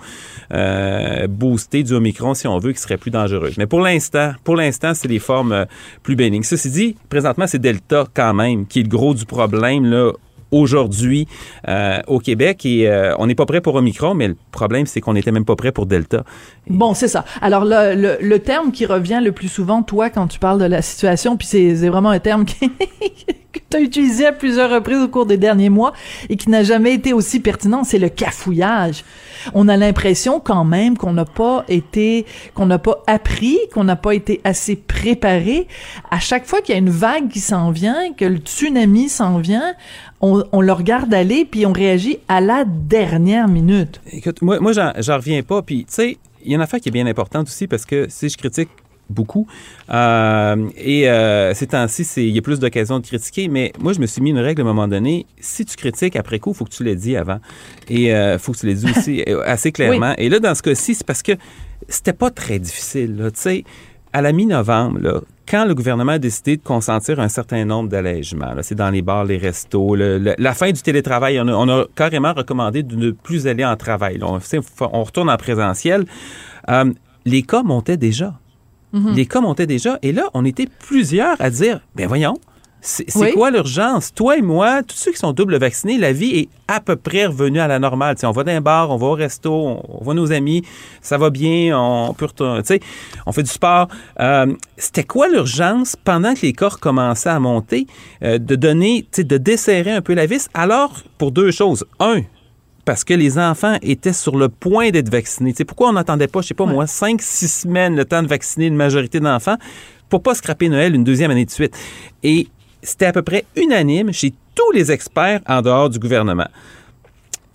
euh, 0.52 1.26
boostée 1.26 1.82
du 1.82 1.92
Omicron, 1.94 2.34
si 2.34 2.46
on 2.46 2.58
veut, 2.58 2.72
qui 2.72 2.80
serait 2.80 2.96
plus 2.96 3.10
dangereuse. 3.10 3.56
Mais 3.58 3.66
pour 3.66 3.80
l'instant, 3.80 4.32
pour 4.44 4.56
l'instant, 4.56 4.92
c'est 4.94 5.08
les 5.08 5.18
formes 5.18 5.52
euh, 5.52 5.64
plus 6.02 6.16
bénignes. 6.16 6.42
Ceci 6.44 6.70
dit, 6.70 6.96
présentement, 7.08 7.46
c'est 7.46 7.58
Delta 7.58 8.04
quand 8.14 8.34
même 8.34 8.66
qui 8.66 8.80
est 8.80 8.82
le 8.84 8.88
gros 8.88 9.14
du 9.14 9.26
problème, 9.26 9.84
là, 9.86 10.12
aujourd'hui 10.50 11.26
euh, 11.68 12.00
au 12.06 12.18
Québec 12.18 12.64
et 12.66 12.88
euh, 12.88 13.14
on 13.18 13.26
n'est 13.26 13.34
pas 13.34 13.46
prêt 13.46 13.60
pour 13.60 13.74
Omicron, 13.74 14.14
mais 14.14 14.28
le 14.28 14.36
problème 14.52 14.86
c'est 14.86 15.00
qu'on 15.00 15.14
n'était 15.14 15.32
même 15.32 15.44
pas 15.44 15.56
prêt 15.56 15.72
pour 15.72 15.86
Delta. 15.86 16.24
Bon, 16.68 16.94
c'est 16.94 17.08
ça. 17.08 17.24
Alors 17.40 17.64
le, 17.64 17.94
le, 17.94 18.18
le 18.20 18.38
terme 18.38 18.72
qui 18.72 18.86
revient 18.86 19.20
le 19.22 19.32
plus 19.32 19.48
souvent, 19.48 19.82
toi, 19.82 20.10
quand 20.10 20.26
tu 20.26 20.38
parles 20.38 20.60
de 20.60 20.64
la 20.66 20.82
situation, 20.82 21.36
puis 21.36 21.46
c'est 21.46 21.76
c'est 21.76 21.88
vraiment 21.88 22.10
un 22.10 22.18
terme 22.20 22.44
qui- 22.44 22.70
que 23.52 23.58
tu 23.68 23.76
as 23.76 23.80
utilisé 23.80 24.26
à 24.26 24.32
plusieurs 24.32 24.70
reprises 24.70 24.98
au 24.98 25.08
cours 25.08 25.26
des 25.26 25.36
derniers 25.36 25.70
mois 25.70 25.92
et 26.28 26.36
qui 26.36 26.50
n'a 26.50 26.62
jamais 26.62 26.94
été 26.94 27.12
aussi 27.12 27.40
pertinent, 27.40 27.84
c'est 27.84 27.98
le 27.98 28.08
cafouillage. 28.08 29.04
On 29.54 29.68
a 29.68 29.76
l'impression 29.76 30.40
quand 30.40 30.64
même 30.64 30.96
qu'on 30.96 31.12
n'a 31.12 31.24
pas 31.24 31.64
été, 31.68 32.26
qu'on 32.54 32.66
n'a 32.66 32.78
pas 32.78 33.02
appris, 33.06 33.58
qu'on 33.72 33.84
n'a 33.84 33.96
pas 33.96 34.14
été 34.14 34.40
assez 34.44 34.76
préparé. 34.76 35.66
À 36.10 36.20
chaque 36.20 36.46
fois 36.46 36.60
qu'il 36.60 36.74
y 36.74 36.76
a 36.76 36.78
une 36.78 36.90
vague 36.90 37.28
qui 37.28 37.40
s'en 37.40 37.70
vient, 37.70 38.12
que 38.12 38.24
le 38.24 38.38
tsunami 38.38 39.08
s'en 39.08 39.38
vient, 39.38 39.74
on, 40.20 40.60
le 40.60 40.72
regarde 40.72 41.12
aller 41.14 41.46
puis 41.46 41.64
on 41.64 41.72
réagit 41.72 42.18
à 42.28 42.40
la 42.40 42.64
dernière 42.66 43.48
minute. 43.48 44.00
Écoute, 44.12 44.42
moi, 44.42 44.60
moi 44.60 44.72
j'en 44.72 44.92
j'en 44.98 45.16
reviens 45.16 45.42
pas. 45.42 45.62
Puis, 45.62 45.86
tu 45.86 45.94
sais, 45.94 46.18
il 46.44 46.50
y 46.50 46.54
a 46.54 46.56
une 46.56 46.62
affaire 46.62 46.80
qui 46.80 46.90
est 46.90 46.92
bien 46.92 47.06
importante 47.06 47.48
aussi 47.48 47.66
parce 47.66 47.86
que 47.86 48.06
si 48.08 48.28
je 48.28 48.36
critique 48.36 48.68
beaucoup, 49.10 49.46
euh, 49.92 50.68
et 50.76 51.08
euh, 51.10 51.52
ces 51.54 51.66
temps-ci, 51.66 52.06
il 52.16 52.34
y 52.34 52.38
a 52.38 52.42
plus 52.42 52.58
d'occasions 52.60 52.98
de 53.00 53.06
critiquer, 53.06 53.48
mais 53.48 53.72
moi, 53.80 53.92
je 53.92 53.98
me 54.00 54.06
suis 54.06 54.22
mis 54.22 54.30
une 54.30 54.38
règle 54.38 54.62
à 54.62 54.64
un 54.64 54.68
moment 54.68 54.88
donné. 54.88 55.26
Si 55.40 55.64
tu 55.64 55.76
critiques 55.76 56.16
après 56.16 56.38
coup, 56.38 56.50
il 56.50 56.56
faut 56.56 56.64
que 56.64 56.70
tu 56.70 56.84
l'aies 56.84 56.96
dit 56.96 57.16
avant. 57.16 57.40
Et 57.88 58.06
il 58.10 58.36
faut 58.38 58.52
que 58.52 58.58
tu 58.58 58.66
l'aies 58.66 58.74
dit 58.74 58.90
aussi 58.90 59.22
euh, 59.28 59.42
assez 59.44 59.72
clairement. 59.72 60.14
Et 60.18 60.28
là, 60.28 60.38
dans 60.38 60.54
ce 60.54 60.62
cas-ci, 60.62 60.94
c'est 60.94 61.06
parce 61.06 61.22
que 61.22 61.32
c'était 61.88 62.12
pas 62.12 62.30
très 62.30 62.58
difficile. 62.58 63.16
Tu 63.34 63.40
sais, 63.40 63.64
à 64.12 64.22
la 64.22 64.32
mi-novembre, 64.32 65.24
quand 65.48 65.64
le 65.64 65.74
gouvernement 65.74 66.12
a 66.12 66.18
décidé 66.18 66.56
de 66.56 66.62
consentir 66.62 67.18
un 67.18 67.28
certain 67.28 67.64
nombre 67.64 67.88
d'allègements, 67.88 68.54
c'est 68.62 68.76
dans 68.76 68.90
les 68.90 69.02
bars, 69.02 69.24
les 69.24 69.36
restos, 69.38 69.96
le- 69.96 70.18
le- 70.18 70.34
la 70.38 70.54
fin 70.54 70.70
du 70.70 70.80
télétravail, 70.80 71.40
on 71.40 71.48
a, 71.48 71.52
on 71.52 71.68
a 71.68 71.86
carrément 71.96 72.32
recommandé 72.32 72.82
de 72.84 72.94
ne 72.94 73.10
plus 73.10 73.46
aller 73.48 73.64
en 73.64 73.76
travail. 73.76 74.18
là. 74.18 74.26
On, 74.28 75.02
retourne 75.02 75.28
en 75.30 75.36
présentiel. 75.36 76.04
Euh, 76.68 76.92
les 77.24 77.42
cas 77.42 77.62
montaient 77.62 77.96
déjà. 77.96 78.34
Les 78.92 79.26
cas 79.26 79.40
montaient 79.40 79.66
déjà. 79.66 79.98
Et 80.02 80.12
là, 80.12 80.30
on 80.34 80.44
était 80.44 80.66
plusieurs 80.86 81.36
à 81.40 81.50
dire, 81.50 81.80
ben 81.94 82.06
voyons, 82.08 82.36
c'est 82.82 83.14
Oui. 83.16 83.32
quoi 83.32 83.50
l'urgence? 83.50 84.12
Toi 84.14 84.38
et 84.38 84.42
moi, 84.42 84.82
tous 84.82 84.96
ceux 84.96 85.12
qui 85.12 85.18
sont 85.18 85.32
double 85.32 85.58
vaccinés, 85.58 85.98
la 85.98 86.12
vie 86.12 86.30
est 86.38 86.48
à 86.66 86.80
peu 86.80 86.96
près 86.96 87.26
revenue 87.26 87.60
à 87.60 87.68
la 87.68 87.78
normale. 87.78 88.14
Tu 88.14 88.20
sais, 88.20 88.26
on 88.26 88.32
va 88.32 88.42
dans 88.42 88.52
un 88.52 88.60
bar, 88.60 88.90
on 88.90 88.96
va 88.96 89.06
au 89.08 89.12
resto, 89.12 89.52
on, 89.52 90.02
voit 90.02 90.14
nos 90.14 90.32
amis, 90.32 90.62
ça 91.02 91.18
va 91.18 91.28
bien, 91.30 91.78
on 91.78 92.14
peut 92.14 92.24
retourner, 92.24 92.62
on 93.26 93.32
fait 93.32 93.42
du 93.42 93.50
sport. 93.50 93.88
Euh, 94.18 94.46
C'était 94.76 95.04
quoi 95.04 95.28
l'urgence 95.28 95.94
pendant 96.04 96.32
que 96.34 96.40
les 96.42 96.52
cas 96.54 96.70
commençaient 96.70 97.28
à 97.28 97.38
monter 97.38 97.86
euh, 98.22 98.38
de 98.38 98.56
donner, 98.56 99.06
de 99.16 99.36
desserrer 99.36 99.92
un 99.92 100.00
peu 100.00 100.14
la 100.14 100.26
vis? 100.26 100.48
Alors, 100.54 101.02
pour 101.18 101.32
deux 101.32 101.50
choses. 101.50 101.84
Un, 101.98 102.22
parce 102.90 103.04
que 103.04 103.14
les 103.14 103.38
enfants 103.38 103.78
étaient 103.82 104.12
sur 104.12 104.36
le 104.36 104.48
point 104.48 104.90
d'être 104.90 105.10
vaccinés. 105.10 105.54
Sais, 105.54 105.64
pourquoi 105.64 105.90
on 105.90 105.92
n'attendait 105.92 106.26
pas, 106.26 106.40
je 106.40 106.48
sais 106.48 106.54
pas 106.54 106.66
moi, 106.66 106.88
cinq, 106.88 107.22
six 107.22 107.46
semaines 107.46 107.94
le 107.94 108.04
temps 108.04 108.20
de 108.20 108.26
vacciner 108.26 108.66
une 108.66 108.74
majorité 108.74 109.20
d'enfants 109.20 109.58
pour 110.08 110.24
pas 110.24 110.34
scraper 110.34 110.68
Noël 110.68 110.96
une 110.96 111.04
deuxième 111.04 111.30
année 111.30 111.44
de 111.44 111.52
suite? 111.52 111.72
Et 112.24 112.48
c'était 112.82 113.06
à 113.06 113.12
peu 113.12 113.22
près 113.22 113.44
unanime 113.54 114.12
chez 114.12 114.34
tous 114.56 114.72
les 114.72 114.90
experts 114.90 115.40
en 115.46 115.62
dehors 115.62 115.88
du 115.88 116.00
gouvernement. 116.00 116.48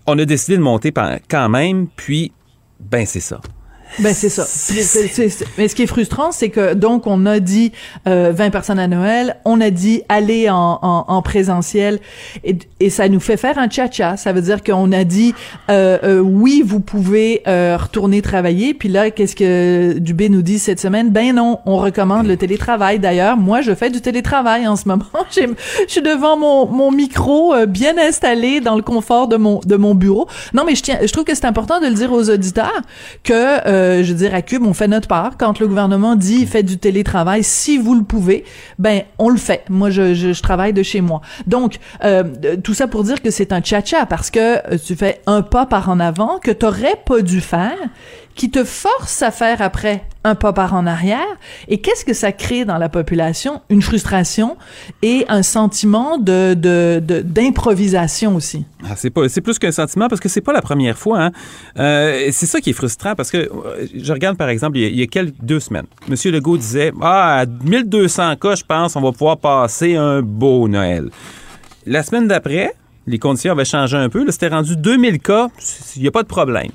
On 0.08 0.18
a 0.18 0.24
décidé 0.24 0.56
de 0.56 0.62
monter 0.62 0.94
quand 0.94 1.50
même, 1.50 1.88
puis, 1.98 2.32
ben 2.80 3.06
c'est 3.06 3.20
ça. 3.20 3.42
Ben 4.00 4.14
c'est 4.14 4.30
ça. 4.30 4.46
Mais 5.58 5.68
ce 5.68 5.76
qui 5.76 5.84
est 5.84 5.88
frustrant, 5.88 6.32
c'est 6.32 6.50
que 6.50 6.74
donc 6.74 7.08
on 7.08 7.26
a 7.26 7.40
dit 7.40 7.72
euh, 8.08 8.32
20 8.36 8.50
personnes 8.50 8.80
à 8.80 8.88
Noël, 8.88 9.38
on 9.46 9.62
a 9.62 9.70
dit 9.70 10.04
aller 10.10 10.50
en, 10.50 10.80
en, 10.82 11.06
en 11.08 11.22
présentiel 11.22 12.00
et, 12.44 12.58
et 12.80 12.90
ça 12.90 13.08
nous 13.10 13.20
fait 13.20 13.38
faire 13.38 13.58
un 13.58 13.70
cha-cha. 13.70 14.18
Ça 14.18 14.34
veut 14.34 14.42
dire 14.42 14.64
qu'on 14.64 14.92
a 14.92 15.04
dit 15.04 15.34
euh, 15.70 15.98
euh, 16.04 16.20
oui, 16.20 16.64
vous 16.66 16.80
pouvez 16.80 17.42
euh, 17.48 17.78
retourner 17.80 18.22
travailler. 18.22 18.74
Puis 18.74 18.90
là, 18.90 19.12
qu'est-ce 19.12 19.36
que 19.36 19.98
Dubé 20.00 20.30
nous 20.30 20.42
dit 20.42 20.60
cette 20.60 20.80
semaine? 20.80 21.10
Ben 21.10 21.36
non, 21.36 21.60
on 21.66 21.78
recommande 21.78 22.28
le 22.28 22.38
télétravail. 22.38 23.00
D'ailleurs, 23.00 23.38
moi, 23.38 23.62
je 23.62 23.74
fais 23.74 23.90
du 23.90 24.02
télétravail 24.02 24.68
en 24.68 24.76
ce 24.76 24.88
moment. 24.88 25.06
Je 25.36 25.92
suis 25.92 26.02
devant 26.02 26.38
mon, 26.38 26.66
mon 26.68 26.92
micro 26.92 27.54
euh, 27.54 27.66
bien 27.66 27.98
installé 27.98 28.60
dans 28.60 28.76
le 28.76 28.82
confort 28.82 29.28
de 29.28 29.38
mon 29.38 29.60
de 29.66 29.76
mon 29.76 29.96
bureau. 29.96 30.28
Non, 30.54 30.64
mais 30.66 30.76
je 30.76 30.84
tiens, 30.84 31.00
je 31.02 31.12
trouve 31.12 31.24
que 31.24 31.36
c'est 31.36 31.46
important 31.46 31.80
de 31.80 31.88
le 31.88 31.94
dire 31.94 32.12
aux 32.12 32.30
auditeurs 32.30 32.82
que, 33.24 33.34
euh, 33.86 34.04
je 34.04 34.12
veux 34.12 34.18
dire, 34.18 34.34
à 34.34 34.42
Cube, 34.42 34.64
on 34.66 34.74
fait 34.74 34.88
notre 34.88 35.08
part. 35.08 35.38
Quand 35.38 35.60
le 35.60 35.68
gouvernement 35.68 36.16
dit 36.16 36.46
faites 36.46 36.66
du 36.66 36.78
télétravail, 36.78 37.44
si 37.44 37.78
vous 37.78 37.96
le 37.96 38.04
pouvez, 38.04 38.44
ben 38.80 39.04
on 39.18 39.30
le 39.30 39.38
fait. 39.38 39.64
Moi, 39.70 39.90
je, 39.90 40.40
travaille 40.42 40.74
de 40.74 40.84
chez 40.84 41.02
moi. 41.02 41.22
Donc, 41.48 41.80
euh, 42.04 42.24
tout 42.64 42.74
ça 42.74 42.88
pour 42.88 43.04
dire 43.04 43.22
que 43.22 43.32
c'est 43.32 43.52
un 43.52 43.60
tcha-tcha 43.60 44.06
parce 44.06 44.30
que 44.30 44.74
euh, 44.74 44.78
tu 44.84 44.96
fais 44.96 45.22
un 45.28 45.42
pas 45.42 45.66
par 45.66 45.90
en 45.90 46.00
avant 46.00 46.40
que 46.40 46.52
t'aurais 46.52 46.96
pas 47.06 47.22
dû 47.22 47.42
faire 47.42 47.78
qui 48.36 48.52
te 48.52 48.64
force 48.64 49.22
à 49.22 49.32
faire 49.32 49.62
après 49.62 50.04
un 50.26 50.36
pas 50.36 50.52
par 50.52 50.74
en 50.74 50.86
arrière. 50.86 51.26
Et 51.68 51.80
qu'est-ce 51.80 52.04
que 52.04 52.14
ça 52.14 52.32
crée 52.32 52.66
dans 52.66 52.78
la 52.78 52.90
population? 52.90 53.62
Une 53.70 53.82
frustration 53.82 54.58
et 55.02 55.26
un 55.30 55.42
sentiment 55.42 56.18
de, 56.18 56.54
d'improvisation 57.24 58.36
aussi. 58.36 58.66
Ah, 58.84 58.96
c'est 58.96 59.10
pas, 59.10 59.28
c'est 59.30 59.42
plus 59.42 59.58
qu'un 59.58 59.72
sentiment 59.72 60.08
parce 60.10 60.20
que 60.20 60.30
c'est 60.30 60.42
pas 60.42 60.54
la 60.54 60.62
première 60.62 60.98
fois. 60.98 61.22
Hein. 61.22 61.32
Euh, 61.80 62.30
c'est 62.32 62.46
ça 62.46 62.60
qui 62.60 62.72
est 62.72 62.74
frustrant 62.74 63.16
parce 63.16 63.32
que 63.32 63.38
euh, 63.38 63.88
je 63.96 64.12
regarde 64.12 64.38
par 64.38 64.50
exemple 64.50 64.78
il 64.78 64.96
y 64.96 65.02
a, 65.02 65.08
quelques 65.08 65.36
deux 65.42 65.60
semaines, 65.60 65.86
Monsieur 66.08 66.32
Legault 66.32 66.58
disait 66.58 66.92
ah 67.02 67.40
à 67.40 67.46
1200 67.46 68.36
cas, 68.36 68.56
je 68.56 68.64
pense, 68.64 68.96
on 68.96 69.02
va 69.02 69.12
pouvoir 69.12 69.38
passer 69.38 69.96
un 69.96 70.22
beau 70.22 70.68
Noël. 70.68 71.10
La 71.86 72.04
semaine 72.04 72.28
d'après, 72.28 72.74
les 73.08 73.20
conditions 73.20 73.52
avaient 73.52 73.66
changé 73.66 73.96
un 73.98 74.10
peu. 74.10 74.26
C'était 74.32 74.48
rendu 74.48 74.76
2000 74.76 75.20
cas, 75.20 75.50
il 75.96 76.02
n'y 76.02 76.08
a 76.08 76.12
pas 76.12 76.24
de 76.24 76.28
problème. 76.28 76.72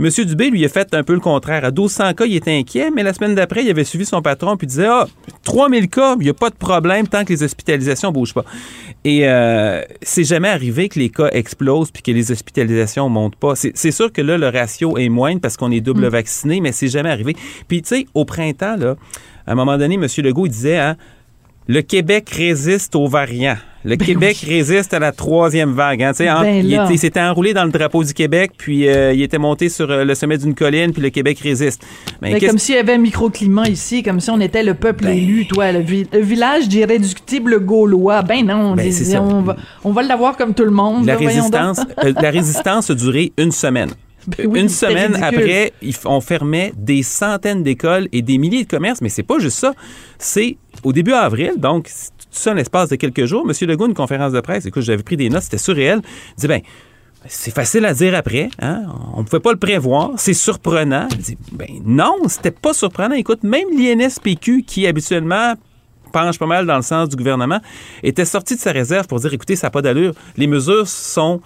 Monsieur 0.00 0.24
Dubé, 0.24 0.48
lui, 0.48 0.64
a 0.64 0.70
fait 0.70 0.94
un 0.94 1.02
peu 1.02 1.12
le 1.12 1.20
contraire. 1.20 1.62
À 1.62 1.70
1200 1.70 2.14
cas, 2.14 2.24
il 2.24 2.34
était 2.34 2.56
inquiet, 2.56 2.90
mais 2.90 3.02
la 3.02 3.12
semaine 3.12 3.34
d'après, 3.34 3.62
il 3.62 3.68
avait 3.68 3.84
suivi 3.84 4.06
son 4.06 4.22
patron 4.22 4.56
puis 4.56 4.66
disait 4.66 4.86
Ah, 4.86 5.06
3000 5.42 5.90
cas, 5.90 6.16
il 6.18 6.22
n'y 6.22 6.30
a 6.30 6.32
pas 6.32 6.48
de 6.48 6.54
problème 6.54 7.06
tant 7.06 7.22
que 7.22 7.28
les 7.34 7.42
hospitalisations 7.42 8.08
ne 8.08 8.14
bougent 8.14 8.32
pas. 8.32 8.46
Et 9.04 9.28
euh, 9.28 9.82
c'est 10.00 10.24
jamais 10.24 10.48
arrivé 10.48 10.88
que 10.88 10.98
les 10.98 11.10
cas 11.10 11.28
explosent 11.32 11.90
puis 11.90 12.02
que 12.02 12.12
les 12.12 12.32
hospitalisations 12.32 13.10
montent 13.10 13.36
pas. 13.36 13.52
C'est 13.54 13.90
sûr 13.90 14.10
que 14.10 14.22
là, 14.22 14.38
le 14.38 14.48
ratio 14.48 14.96
est 14.96 15.10
moindre 15.10 15.42
parce 15.42 15.58
qu'on 15.58 15.70
est 15.70 15.82
double 15.82 16.06
vacciné, 16.06 16.62
mais 16.62 16.72
c'est 16.72 16.88
jamais 16.88 17.10
arrivé. 17.10 17.36
Puis, 17.68 17.82
tu 17.82 17.88
sais, 17.88 18.06
au 18.14 18.24
printemps, 18.24 18.76
là, 18.76 18.96
à 19.46 19.52
un 19.52 19.54
moment 19.54 19.76
donné, 19.76 19.96
M. 19.96 20.06
Legault, 20.24 20.46
il 20.46 20.50
disait 20.50 20.78
hein, 20.78 20.96
le 21.72 21.82
Québec 21.82 22.28
résiste 22.30 22.96
aux 22.96 23.06
variants. 23.06 23.56
Le 23.84 23.96
Québec 23.96 24.36
résiste 24.46 24.92
à 24.92 24.98
la 24.98 25.10
troisième 25.12 25.72
vague. 25.72 26.02
Hein. 26.02 26.12
Hein, 26.18 26.42
Ben 26.42 26.64
il, 26.66 26.70
là. 26.74 26.84
était- 26.84 26.94
il 26.94 26.98
s'était 26.98 27.20
enroulé 27.20 27.54
dans 27.54 27.64
le 27.64 27.70
drapeau 27.70 28.02
du 28.04 28.12
Québec, 28.12 28.50
puis 28.58 28.88
euh, 28.88 29.14
il 29.14 29.22
était 29.22 29.38
monté 29.38 29.68
sur 29.70 29.90
euh, 29.90 30.04
le 30.04 30.14
sommet 30.14 30.36
d'une 30.36 30.54
colline, 30.54 30.92
puis 30.92 31.00
le 31.00 31.08
Québec 31.10 31.38
résiste. 31.38 31.82
Ben, 32.20 32.34
qu'est-ce- 32.34 32.46
comme 32.50 32.58
s'il 32.58 32.74
y 32.74 32.78
avait 32.78 32.94
un 32.94 32.98
microclimat 32.98 33.68
ici, 33.68 34.02
comme 34.02 34.18
si 34.20 34.28
on 34.30 34.40
était 34.40 34.62
le 34.64 34.74
peuple 34.74 35.04
Ben- 35.04 35.16
élu, 35.16 35.46
toi, 35.46 35.70
le, 35.72 35.78
vi- 35.80 36.06
le 36.12 36.20
village 36.20 36.68
d'irréductible 36.68 37.60
gaulois. 37.64 38.22
Ben 38.22 38.44
non, 38.44 38.72
on, 38.72 38.74
Ben, 38.74 38.90
va, 39.44 39.56
on 39.84 39.92
va 39.92 40.02
l'avoir 40.02 40.36
comme 40.36 40.52
tout 40.54 40.64
le 40.64 40.70
monde. 40.72 41.06
la 41.06 41.14
là, 41.14 41.18
résistance, 41.18 41.80
euh, 42.04 42.12
la 42.20 42.30
résistance 42.38 42.90
a 42.90 42.94
duré 42.94 43.32
une 43.38 43.52
semaine. 43.52 43.90
Ben 44.26 44.46
oui, 44.46 44.60
une 44.60 44.68
semaine 44.68 45.14
ridicule. 45.14 45.40
après, 45.40 45.72
on 46.04 46.20
fermait 46.20 46.74
des 46.76 47.02
centaines 47.02 47.62
d'écoles 47.62 48.06
et 48.12 48.20
des 48.20 48.36
milliers 48.36 48.64
de 48.64 48.68
commerces, 48.68 49.00
mais 49.00 49.08
c'est 49.08 49.22
pas 49.22 49.38
juste 49.38 49.56
ça. 49.56 49.72
C'est 50.18 50.58
au 50.84 50.92
début 50.92 51.12
avril, 51.12 51.54
donc 51.56 51.84
tout 51.84 52.26
ça 52.30 52.54
l'espace 52.54 52.88
de 52.88 52.96
quelques 52.96 53.24
jours. 53.24 53.44
Monsieur 53.46 53.66
Legault, 53.66 53.86
une 53.86 53.94
conférence 53.94 54.32
de 54.32 54.40
presse, 54.40 54.66
écoute, 54.66 54.82
j'avais 54.82 55.02
pris 55.02 55.16
des 55.16 55.28
notes, 55.28 55.42
c'était 55.42 55.58
surréel. 55.58 56.00
Il 56.36 56.40
dit 56.40 56.46
ben 56.46 56.60
c'est 57.26 57.54
facile 57.54 57.84
à 57.84 57.92
dire 57.92 58.14
après, 58.14 58.48
hein? 58.60 58.84
on 59.14 59.20
ne 59.20 59.24
pouvait 59.24 59.40
pas 59.40 59.52
le 59.52 59.58
prévoir, 59.58 60.12
c'est 60.16 60.32
surprenant. 60.32 61.06
Il 61.12 61.18
dit, 61.18 61.38
ben 61.52 61.68
non, 61.84 62.16
c'était 62.28 62.50
pas 62.50 62.72
surprenant. 62.72 63.14
Écoute, 63.14 63.42
même 63.42 63.68
l'INSPQ, 63.76 64.62
qui 64.62 64.86
habituellement 64.86 65.54
penche 66.12 66.38
pas 66.38 66.46
mal 66.46 66.66
dans 66.66 66.76
le 66.76 66.82
sens 66.82 67.08
du 67.08 67.16
gouvernement, 67.16 67.60
était 68.02 68.24
sorti 68.24 68.56
de 68.56 68.60
sa 68.60 68.72
réserve 68.72 69.06
pour 69.06 69.20
dire, 69.20 69.32
écoutez, 69.34 69.54
ça 69.54 69.66
n'a 69.66 69.70
pas 69.70 69.82
d'allure. 69.82 70.14
Les 70.36 70.46
mesures 70.46 70.88
sont 70.88 71.40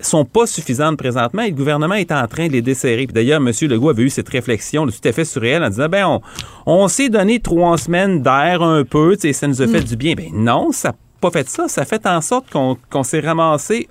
sont 0.00 0.24
pas 0.24 0.46
suffisantes 0.46 0.96
présentement 0.96 1.42
et 1.42 1.50
le 1.50 1.56
gouvernement 1.56 1.94
est 1.94 2.12
en 2.12 2.26
train 2.28 2.46
de 2.46 2.52
les 2.52 2.62
desserrer. 2.62 3.06
Puis 3.06 3.14
d'ailleurs, 3.14 3.40
M. 3.44 3.50
Legault 3.62 3.90
avait 3.90 4.04
eu 4.04 4.10
cette 4.10 4.28
réflexion 4.28 4.86
tout 4.86 4.92
à 5.04 5.12
fait 5.12 5.24
surréelle 5.24 5.64
en 5.64 5.70
disant, 5.70 5.88
ben 5.88 6.06
on, 6.06 6.20
on 6.66 6.88
s'est 6.88 7.08
donné 7.08 7.40
trois 7.40 7.76
semaines 7.78 8.22
d'air 8.22 8.62
un 8.62 8.84
peu, 8.84 9.14
tu 9.16 9.22
sais, 9.22 9.32
ça 9.32 9.48
nous 9.48 9.60
a 9.60 9.66
fait 9.66 9.82
du 9.82 9.96
bien. 9.96 10.14
Ben 10.14 10.30
non, 10.32 10.70
ça 10.72 10.90
n'a 10.90 10.94
pas 11.20 11.30
fait 11.30 11.48
ça. 11.48 11.66
Ça 11.68 11.80
a 11.80 11.84
fait 11.84 12.06
en 12.06 12.20
sorte 12.20 12.46
qu'on 12.50 13.02
s'est 13.02 13.20
ramassé, 13.20 13.88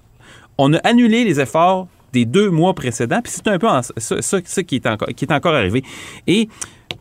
on 0.58 0.74
a 0.74 0.78
annulé 0.80 1.24
les 1.26 1.40
efforts 1.40 1.88
des 2.14 2.24
deux 2.26 2.50
mois 2.50 2.74
précédents, 2.74 3.20
puis 3.22 3.34
c'est 3.36 3.48
un 3.50 3.60
peu 3.60 3.68
ça, 3.98 4.22
ça- 4.22 4.40
ça 4.46 4.64
qui, 4.64 4.76
est 4.76 4.88
encore, 4.88 5.10
qui 5.10 5.26
est 5.26 5.32
encore 5.34 5.54
arrivé. 5.54 5.84
Et 6.26 6.48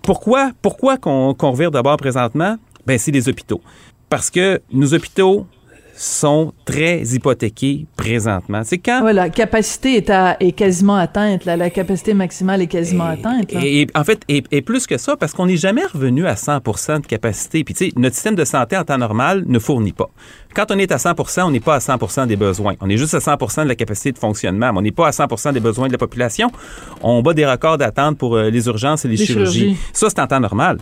pourquoi, 0.02 0.50
pourquoi 0.60 0.96
qu'on 0.98 1.32
revire 1.32 1.70
d'abord 1.70 1.96
présentement? 1.96 2.56
Ben 2.86 2.98
c'est 2.98 3.12
les 3.12 3.28
hôpitaux. 3.28 3.60
Parce 4.10 4.30
que 4.30 4.60
nos 4.72 4.92
hôpitaux 4.94 5.46
sont 5.98 6.52
très 6.66 7.00
hypothéqués 7.02 7.86
présentement. 7.96 8.60
C'est 8.64 8.78
quand 8.78 9.02
Ouais, 9.02 9.12
la 9.14 9.30
capacité 9.30 9.96
est, 9.96 10.10
à- 10.10 10.36
est 10.40 10.52
quasiment 10.52 10.96
atteinte. 10.96 11.44
là. 11.46 11.56
La 11.56 11.70
capacité 11.70 12.12
maximale 12.12 12.60
est 12.62 12.66
quasiment 12.66 13.04
atteinte. 13.04 13.52
là. 13.52 13.60
Et, 13.64 13.80
et 13.82 13.86
en 13.94 14.04
fait, 14.04 14.20
et, 14.28 14.44
et 14.50 14.60
plus 14.62 14.86
que 14.86 14.98
ça, 14.98 15.16
parce 15.16 15.32
qu'on 15.32 15.46
n'est 15.46 15.56
jamais 15.56 15.84
revenu 15.86 16.26
à 16.26 16.34
100% 16.34 17.00
de 17.00 17.06
capacité. 17.06 17.64
Puis, 17.64 17.74
tu 17.74 17.86
sais, 17.86 17.92
notre 17.96 18.14
système 18.14 18.34
de 18.34 18.44
santé 18.44 18.76
en 18.76 18.84
temps 18.84 18.98
normal 18.98 19.44
ne 19.46 19.58
fournit 19.58 19.92
pas. 19.92 20.10
Quand 20.54 20.70
on 20.70 20.78
est 20.78 20.92
à 20.92 20.96
100% 20.96 21.42
on 21.44 21.50
n'est 21.50 21.60
pas 21.60 21.76
à 21.76 21.78
100% 21.78 22.26
des 22.26 22.36
besoins. 22.36 22.74
On 22.80 22.88
est 22.90 22.96
juste 22.96 23.14
à 23.14 23.18
100% 23.18 23.64
de 23.64 23.68
la 23.68 23.74
capacité 23.74 24.12
de 24.12 24.18
fonctionnement. 24.18 24.72
mais 24.72 24.78
on 24.78 24.82
n'est 24.82 24.90
pas 24.92 25.08
à 25.08 25.10
100% 25.12 25.52
des 25.52 25.60
besoins 25.60 25.86
de 25.88 25.92
la 25.92 25.98
population. 25.98 26.50
On 27.02 27.22
bat 27.22 27.32
des 27.34 27.46
records 27.46 27.78
d'attente 27.78 28.18
pour 28.18 28.36
euh, 28.36 28.50
les 28.50 28.66
urgences 28.66 29.04
et 29.04 29.08
les, 29.08 29.16
Les 29.16 29.24
chirurgies. 29.26 29.58
chirurgies. 29.60 29.80
Ça, 29.92 30.08
c'est 30.10 30.20
en 30.20 30.26
temps 30.26 30.40
normal. 30.40 30.78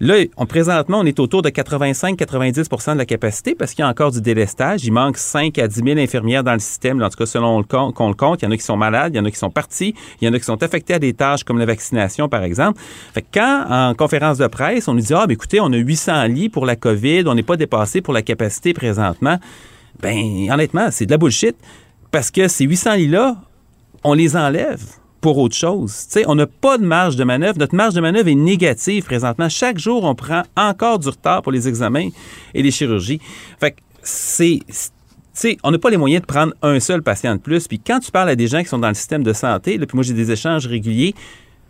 Là, 0.00 0.16
on, 0.36 0.46
présentement, 0.46 0.98
on 0.98 1.06
est 1.06 1.20
autour 1.20 1.42
de 1.42 1.48
85-90% 1.48 2.94
de 2.94 2.98
la 2.98 3.06
capacité 3.06 3.54
parce 3.54 3.72
qu'il 3.72 3.84
y 3.84 3.86
a 3.86 3.88
encore 3.88 4.10
du 4.10 4.20
délestage. 4.20 4.84
Il 4.84 4.92
manque 4.92 5.16
5 5.16 5.56
à 5.58 5.68
10 5.68 5.82
000 5.84 5.98
infirmières 5.98 6.42
dans 6.42 6.54
le 6.54 6.58
système, 6.58 7.00
en 7.00 7.08
tout 7.08 7.16
cas 7.16 7.26
selon 7.26 7.62
qu'on 7.62 8.08
le 8.08 8.14
compte. 8.14 8.42
Il 8.42 8.46
y 8.46 8.48
en 8.48 8.50
a 8.50 8.56
qui 8.56 8.64
sont 8.64 8.76
malades, 8.76 9.14
il 9.14 9.18
y 9.18 9.20
en 9.20 9.24
a 9.24 9.30
qui 9.30 9.38
sont 9.38 9.50
partis, 9.50 9.94
il 10.20 10.26
y 10.26 10.28
en 10.28 10.34
a 10.34 10.38
qui 10.38 10.44
sont 10.44 10.60
affectés 10.62 10.94
à 10.94 10.98
des 10.98 11.12
tâches 11.12 11.44
comme 11.44 11.58
la 11.58 11.66
vaccination, 11.66 12.28
par 12.28 12.42
exemple. 12.42 12.80
Fait 13.14 13.22
que 13.22 13.28
quand, 13.34 13.66
en 13.68 13.94
conférence 13.94 14.38
de 14.38 14.46
presse, 14.48 14.88
on 14.88 14.94
nous 14.94 15.02
dit, 15.02 15.14
ah, 15.14 15.26
ben, 15.26 15.34
écoutez, 15.34 15.60
on 15.60 15.72
a 15.72 15.76
800 15.76 16.24
lits 16.24 16.48
pour 16.48 16.66
la 16.66 16.74
COVID, 16.74 17.24
on 17.26 17.34
n'est 17.34 17.44
pas 17.44 17.56
dépassé 17.56 18.00
pour 18.00 18.12
la 18.12 18.22
capacité 18.22 18.74
présentement, 18.74 19.38
ben, 20.00 20.50
honnêtement, 20.50 20.88
c'est 20.90 21.06
de 21.06 21.12
la 21.12 21.18
bullshit. 21.18 21.56
Parce 22.10 22.30
que 22.30 22.48
ces 22.48 22.64
800 22.64 22.94
lits-là, 22.94 23.36
on 24.02 24.14
les 24.14 24.36
enlève 24.36 24.82
pour 25.22 25.38
autre 25.38 25.54
chose. 25.54 26.06
On 26.26 26.34
n'a 26.34 26.46
pas 26.46 26.76
de 26.76 26.84
marge 26.84 27.16
de 27.16 27.24
manœuvre. 27.24 27.58
Notre 27.58 27.76
marge 27.76 27.94
de 27.94 28.00
manœuvre 28.00 28.28
est 28.28 28.34
négative 28.34 29.04
présentement. 29.04 29.48
Chaque 29.48 29.78
jour, 29.78 30.04
on 30.04 30.14
prend 30.14 30.42
encore 30.56 30.98
du 30.98 31.08
retard 31.08 31.40
pour 31.42 31.52
les 31.52 31.68
examens 31.68 32.08
et 32.52 32.62
les 32.62 32.70
chirurgies. 32.70 33.20
Fait 33.58 33.70
que 33.70 33.76
c'est... 34.02 34.58
on 35.62 35.70
n'a 35.70 35.78
pas 35.78 35.90
les 35.90 35.96
moyens 35.96 36.22
de 36.22 36.26
prendre 36.26 36.52
un 36.60 36.80
seul 36.80 37.02
patient 37.02 37.36
de 37.36 37.40
plus. 37.40 37.68
Puis 37.68 37.78
quand 37.78 38.00
tu 38.00 38.10
parles 38.10 38.30
à 38.30 38.36
des 38.36 38.48
gens 38.48 38.62
qui 38.62 38.68
sont 38.68 38.80
dans 38.80 38.88
le 38.88 38.94
système 38.94 39.22
de 39.22 39.32
santé, 39.32 39.78
puis 39.78 39.88
moi 39.94 40.02
j'ai 40.02 40.12
des 40.12 40.32
échanges 40.32 40.66
réguliers, 40.66 41.14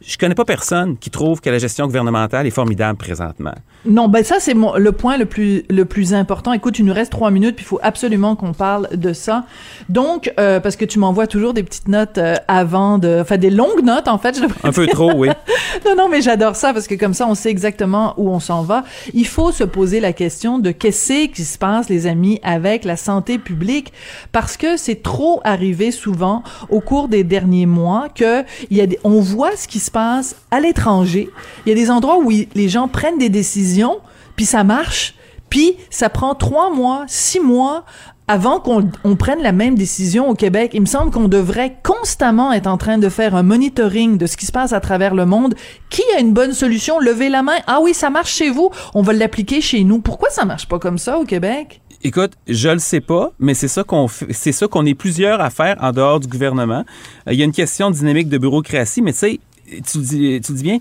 je 0.07 0.19
connais 0.19 0.35
pas 0.35 0.45
personne 0.45 0.97
qui 0.97 1.11
trouve 1.11 1.41
que 1.41 1.51
la 1.51 1.59
gestion 1.59 1.87
gouvernementale 1.87 2.47
est 2.47 2.51
formidable 2.51 2.99
présentement. 2.99 3.55
Non, 3.85 4.09
ben 4.09 4.25
ça 4.25 4.37
c'est 4.41 4.55
le 4.55 4.93
point 4.93 5.19
le 5.19 5.27
plus 5.27 5.65
le 5.69 5.85
plus 5.85 6.15
important. 6.15 6.53
Écoute, 6.53 6.79
il 6.79 6.85
nous 6.85 6.95
reste 6.95 7.13
trois 7.13 7.31
minutes, 7.31 7.57
puis 7.57 7.65
il 7.65 7.69
faut 7.69 7.81
absolument 7.83 8.37
qu'on 8.37 8.53
parle 8.53 8.89
de 8.97 9.13
ça. 9.13 9.45
Donc, 9.89 10.33
euh, 10.41 10.61
parce 10.61 10.77
que 10.77 10.85
tu 10.85 10.99
m'envoies 10.99 11.27
toujours 11.27 11.55
des 11.55 11.63
petites 11.63 11.89
notes 11.89 12.19
euh, 12.19 12.37
avant 12.49 12.99
de, 12.99 13.19
enfin 13.21 13.37
des 13.37 13.51
longues 13.51 13.85
notes 13.85 14.09
en 14.09 14.19
fait. 14.19 14.39
Je 14.39 14.45
Un 14.67 14.73
peu 14.73 14.87
trop, 14.87 15.13
oui. 15.15 15.29
non, 15.87 15.95
non, 15.97 16.09
mais 16.09 16.23
j'adore 16.23 16.57
ça 16.57 16.73
parce 16.73 16.87
que 16.87 16.95
comme 16.95 17.15
ça, 17.15 17.27
on 17.27 17.35
sait 17.35 17.51
exactement 17.51 18.15
où 18.17 18.31
on 18.31 18.41
s'en 18.41 18.63
va. 18.63 18.85
Il 19.15 19.27
faut 19.27 19.53
se 19.53 19.65
poser 19.65 20.01
la 20.01 20.13
question 20.13 20.59
de 20.59 20.71
qu'est-ce 20.71 21.03
qui 21.03 21.45
se 21.45 21.59
passe, 21.59 21.89
les 21.89 22.07
amis, 22.07 22.41
avec 22.43 22.85
la 22.85 22.97
santé 22.97 23.39
publique, 23.39 23.93
parce 24.31 24.57
que 24.57 24.77
c'est 24.77 25.03
trop 25.03 25.41
arrivé 25.45 25.91
souvent 25.91 26.43
au 26.71 26.81
cours 26.81 27.09
des 27.09 27.25
derniers 27.25 27.67
mois 27.67 28.09
que 28.15 28.43
il 28.71 28.77
y 28.77 28.81
a 28.81 28.87
des, 28.87 28.99
on 29.05 29.21
voit 29.21 29.57
ce 29.57 29.69
qui 29.69 29.79
se 29.79 29.91
à 29.95 30.61
l'étranger. 30.61 31.31
Il 31.65 31.69
y 31.69 31.73
a 31.73 31.75
des 31.75 31.91
endroits 31.91 32.19
où 32.19 32.31
les 32.31 32.69
gens 32.69 32.89
prennent 32.89 33.19
des 33.19 33.29
décisions, 33.29 33.99
puis 34.37 34.47
ça 34.47 34.65
marche, 34.65 35.15
puis 35.51 35.77
ça 35.91 36.09
prend 36.09 36.35
trois 36.35 36.71
mois, 36.71 37.05
six 37.07 37.41
mois 37.41 37.85
avant 38.29 38.61
qu'on 38.61 38.89
on 39.05 39.17
prenne 39.17 39.43
la 39.43 39.53
même 39.53 39.75
décision 39.75 40.29
au 40.29 40.35
Québec. 40.35 40.71
Il 40.73 40.81
me 40.81 40.87
semble 40.87 41.11
qu'on 41.11 41.29
devrait 41.29 41.77
constamment 41.83 42.53
être 42.53 42.67
en 42.67 42.79
train 42.79 42.97
de 42.97 43.09
faire 43.09 43.35
un 43.35 43.43
monitoring 43.43 44.17
de 44.17 44.27
ce 44.27 44.37
qui 44.37 44.47
se 44.47 44.53
passe 44.53 44.73
à 44.73 44.81
travers 44.81 45.15
le 45.15 45.27
monde. 45.27 45.55
Qui 45.91 46.03
a 46.17 46.21
une 46.21 46.33
bonne 46.33 46.53
solution? 46.53 46.99
Levez 46.99 47.29
la 47.29 47.43
main. 47.43 47.57
Ah 47.67 47.81
oui, 47.83 47.93
ça 47.93 48.09
marche 48.11 48.33
chez 48.33 48.51
vous. 48.51 48.71
On 48.95 49.03
va 49.03 49.13
l'appliquer 49.13 49.61
chez 49.61 49.85
nous. 49.85 49.99
Pourquoi 49.99 50.31
ça 50.31 50.45
marche 50.45 50.67
pas 50.67 50.79
comme 50.79 50.99
ça 50.99 51.19
au 51.19 51.25
Québec? 51.25 51.83
Écoute, 52.05 52.33
je 52.49 52.69
le 52.69 52.79
sais 52.79 53.01
pas, 53.01 53.33
mais 53.39 53.55
c'est 53.55 53.69
ça 53.69 53.85
qu'on 53.85 54.09
c'est 54.09 54.51
ça 54.51 54.67
qu'on 54.67 54.85
est 54.87 54.95
plusieurs 54.95 55.41
à 55.41 55.51
faire 55.51 55.77
en 55.81 55.93
dehors 55.93 56.19
du 56.19 56.27
gouvernement. 56.27 56.85
Euh, 57.29 57.33
il 57.33 57.39
y 57.39 57.43
a 57.43 57.45
une 57.45 57.53
question 57.53 57.91
dynamique 57.93 58.29
de 58.29 58.39
bureaucratie, 58.39 59.03
mais 59.03 59.13
tu 59.13 59.19
sais, 59.19 59.41
tu 59.81 59.99
dis, 59.99 60.41
tu 60.41 60.53
dis 60.53 60.63
bien, 60.63 60.79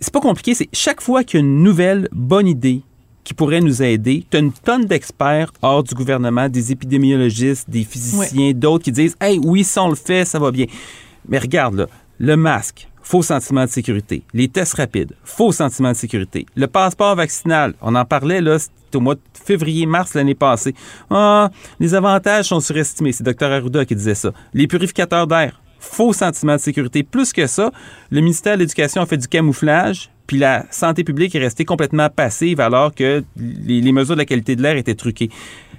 c'est 0.00 0.12
pas 0.12 0.20
compliqué. 0.20 0.54
C'est 0.54 0.68
chaque 0.72 1.00
fois 1.00 1.24
qu'il 1.24 1.40
y 1.40 1.42
a 1.42 1.46
une 1.46 1.62
nouvelle 1.62 2.08
bonne 2.12 2.46
idée 2.46 2.82
qui 3.24 3.34
pourrait 3.34 3.60
nous 3.60 3.82
aider, 3.82 4.24
tu 4.30 4.38
as 4.38 4.40
une 4.40 4.52
tonne 4.52 4.86
d'experts 4.86 5.52
hors 5.60 5.82
du 5.82 5.94
gouvernement, 5.94 6.48
des 6.48 6.72
épidémiologistes, 6.72 7.68
des 7.68 7.84
physiciens, 7.84 8.52
d'autres 8.54 8.84
qui 8.84 8.92
disent, 8.92 9.16
hey, 9.20 9.38
oui, 9.44 9.64
si 9.64 9.78
on 9.78 9.90
le 9.90 9.96
fait, 9.96 10.24
ça 10.24 10.38
va 10.38 10.50
bien. 10.50 10.64
Mais 11.28 11.38
regarde 11.38 11.74
là, 11.74 11.86
le 12.18 12.36
masque, 12.36 12.88
faux 13.02 13.22
sentiment 13.22 13.64
de 13.64 13.70
sécurité. 13.70 14.22
Les 14.32 14.48
tests 14.48 14.74
rapides, 14.74 15.12
faux 15.24 15.52
sentiment 15.52 15.92
de 15.92 15.96
sécurité. 15.96 16.46
Le 16.56 16.68
passeport 16.68 17.16
vaccinal, 17.16 17.74
on 17.82 17.94
en 17.94 18.04
parlait 18.06 18.40
là, 18.40 18.56
au 18.94 19.00
mois 19.00 19.14
de 19.14 19.20
février-mars 19.44 20.14
l'année 20.14 20.34
passée. 20.34 20.74
Ah, 21.10 21.50
les 21.80 21.94
avantages 21.94 22.46
sont 22.46 22.60
surestimés. 22.60 23.12
C'est 23.12 23.24
Dr 23.24 23.52
Arruda 23.52 23.84
qui 23.84 23.94
disait 23.94 24.14
ça. 24.14 24.32
Les 24.54 24.66
purificateurs 24.66 25.26
d'air, 25.26 25.60
faux 25.78 26.12
sentiment 26.12 26.56
de 26.56 26.60
sécurité. 26.60 27.02
Plus 27.02 27.32
que 27.32 27.46
ça, 27.46 27.70
le 28.10 28.20
ministère 28.20 28.54
de 28.54 28.60
l'Éducation 28.60 29.02
a 29.02 29.06
fait 29.06 29.16
du 29.16 29.28
camouflage, 29.28 30.10
puis 30.26 30.38
la 30.38 30.66
santé 30.70 31.04
publique 31.04 31.34
est 31.34 31.40
restée 31.40 31.64
complètement 31.64 32.08
passive 32.10 32.60
alors 32.60 32.94
que 32.94 33.24
les, 33.36 33.92
mesures 33.92 34.14
de 34.14 34.20
la 34.20 34.26
qualité 34.26 34.56
de 34.56 34.62
l'air 34.62 34.76
étaient 34.76 34.94
truquées. 34.94 35.30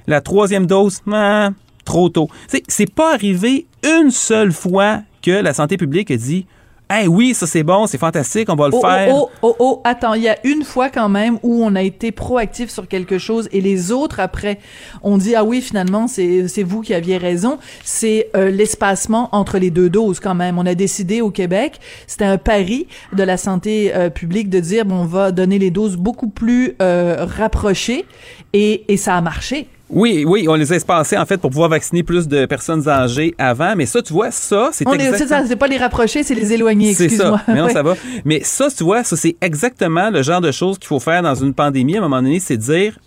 La 0.08 0.22
troisième 0.22 0.65
dose, 0.65 1.01
ah, 1.12 1.51
trop 1.86 2.10
tôt. 2.10 2.29
C'est 2.68 2.94
pas 2.94 3.13
arrivé 3.13 3.68
une 3.84 4.12
seule 4.12 4.51
fois 4.51 5.01
que 5.22 5.32
la 5.32 5.53
santé 5.53 5.77
publique 5.77 6.12
a 6.12 6.18
dit 6.18 6.46
Hey, 6.91 7.08
oui, 7.08 7.36
ça 7.36 7.46
c'est 7.46 7.62
bon, 7.62 7.86
c'est 7.86 8.00
fantastique, 8.00 8.50
on 8.50 8.55
va 8.55 8.67
le 8.67 8.74
oh, 8.74 8.79
oh 8.81 8.88
faire. 8.88 9.15
Oh, 9.15 9.29
oh, 9.43 9.55
oh, 9.60 9.81
attends, 9.84 10.15
il 10.15 10.24
y 10.24 10.27
a 10.27 10.39
une 10.43 10.63
fois 10.63 10.89
quand 10.89 11.08
même 11.08 11.38
où 11.43 11.63
on 11.63 11.75
a 11.75 11.84
été 11.84 12.12
proactif 12.12 12.72
sur 12.72 12.88
quelque 12.88 13.19
chose 13.19 13.48
et 13.51 13.62
les 13.62 13.91
autres 13.91 14.19
après 14.19 14.58
on 15.03 15.19
dit 15.19 15.36
ah 15.36 15.43
oui 15.43 15.62
finalement 15.62 16.08
c'est 16.08 16.48
c'est 16.48 16.63
vous 16.63 16.81
qui 16.81 16.96
aviez 16.96 17.17
raison, 17.17 17.60
c'est 17.84 18.31
euh, 18.36 18.50
l'espacement 18.50 19.29
entre 19.34 19.60
les 19.60 19.69
deux 19.69 19.91
doses 19.91 20.19
quand 20.19 20.34
même. 20.34 20.58
On 20.58 20.65
a 20.65 20.74
décidé 20.74 21.22
au 21.22 21.29
Québec, 21.29 21.79
c'était 22.08 22.25
un 22.25 22.39
pari 22.39 22.88
de 23.13 23.22
la 23.22 23.38
santé 23.38 23.96
euh, 23.96 24.10
publique 24.10 24.50
de 24.50 24.60
dire 24.60 24.84
bon 24.84 25.01
on 25.01 25.05
va 25.05 25.31
donner 25.31 25.60
les 25.60 25.69
doses 25.69 25.96
beaucoup 25.96 26.29
plus 26.29 26.75
euh, 26.81 27.17
rapprochées 27.19 28.05
et 28.53 28.91
et 28.91 28.98
ça 28.98 29.15
a 29.15 29.22
marché. 29.22 29.67
Oui, 29.89 30.24
oui, 30.27 30.46
on 30.48 30.53
les 30.53 30.72
a 30.72 30.75
espacés 30.75 31.17
en 31.17 31.25
fait 31.25 31.38
pour 31.38 31.50
pouvoir 31.50 31.69
vacciner 31.69 32.03
plus 32.03 32.27
de 32.27 32.46
personnes 32.46 32.88
âgées 32.88 33.34
avant. 33.39 33.75
Mais 33.75 33.88
ça, 33.88 34.01
tu 34.01 34.13
vois, 34.13 34.29
ça, 34.29 34.69
c'est 34.72 34.88
exactement... 34.88 35.17
C'est 35.17 35.27
ça, 35.27 35.43
c'est 35.48 35.55
pas 35.55 35.67
les 35.67 35.77
rapprocher, 35.77 36.22
c'est 36.22 36.36
les 36.36 36.53
éloigner, 36.53 36.91
excuse-moi. 36.91 37.41
Mais 37.48 37.55
non, 37.55 37.69
ça 37.69 37.81
va. 37.81 37.96
Mais 38.24 38.41
ça, 38.43 38.67
tu 38.69 38.84
vois, 38.84 39.03
ça, 39.03 39.17
c'est 39.17 39.36
exactement 39.41 40.12
le 40.12 40.22
genre 40.22 40.41
de 40.41 40.51
choses 40.51 40.77
qu'il 40.77 40.88
faut 40.88 41.00
faire 41.00 41.24
dans 41.24 41.34
une 41.34 41.55
pandémie. 41.55 41.96
À 41.96 42.00
un 42.00 42.01
moment 42.01 42.22
donné, 42.22 42.39
c'est 42.39 42.58
dire, 42.58 43.00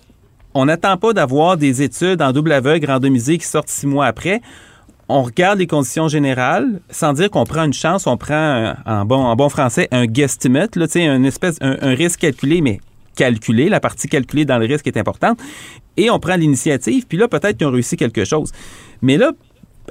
on 0.54 0.64
n'attend 0.64 0.96
pas 0.96 1.12
d'avoir 1.12 1.56
des 1.56 1.82
études 1.82 2.20
en 2.20 2.32
double 2.32 2.52
aveugle 2.52 2.90
randomisées 2.90 3.38
qui 3.38 3.46
sortent 3.46 3.70
six 3.70 3.86
mois 3.86 4.06
après. 4.06 4.42
On 5.08 5.22
regarde 5.22 5.58
les 5.58 5.66
conditions 5.66 6.08
générales, 6.08 6.80
sans 6.90 7.12
dire 7.12 7.30
qu'on 7.30 7.44
prend 7.44 7.64
une 7.64 7.72
chance, 7.72 8.06
on 8.06 8.16
prend, 8.16 8.74
en, 8.86 9.04
bon, 9.04 9.16
en 9.16 9.36
bon 9.36 9.48
français, 9.50 9.86
un 9.92 10.06
guesstimate, 10.06 10.74
là, 10.74 10.86
un 10.96 11.22
espèce, 11.24 11.58
un 11.60 11.94
risque 11.94 12.20
calculé, 12.20 12.60
mais 12.60 12.80
calculé. 13.14 13.68
La 13.68 13.80
partie 13.80 14.08
calculée 14.08 14.44
dans 14.44 14.58
le 14.58 14.66
risque 14.66 14.86
est 14.86 14.96
importante. 14.96 15.38
Et 15.96 16.10
on 16.10 16.18
prend 16.18 16.36
l'initiative, 16.36 17.06
puis 17.06 17.18
là, 17.18 17.28
peut-être 17.28 17.58
qu'ils 17.58 17.66
ont 17.66 17.70
réussi 17.70 17.96
quelque 17.96 18.24
chose. 18.24 18.50
Mais 19.02 19.18
là, 19.18 19.32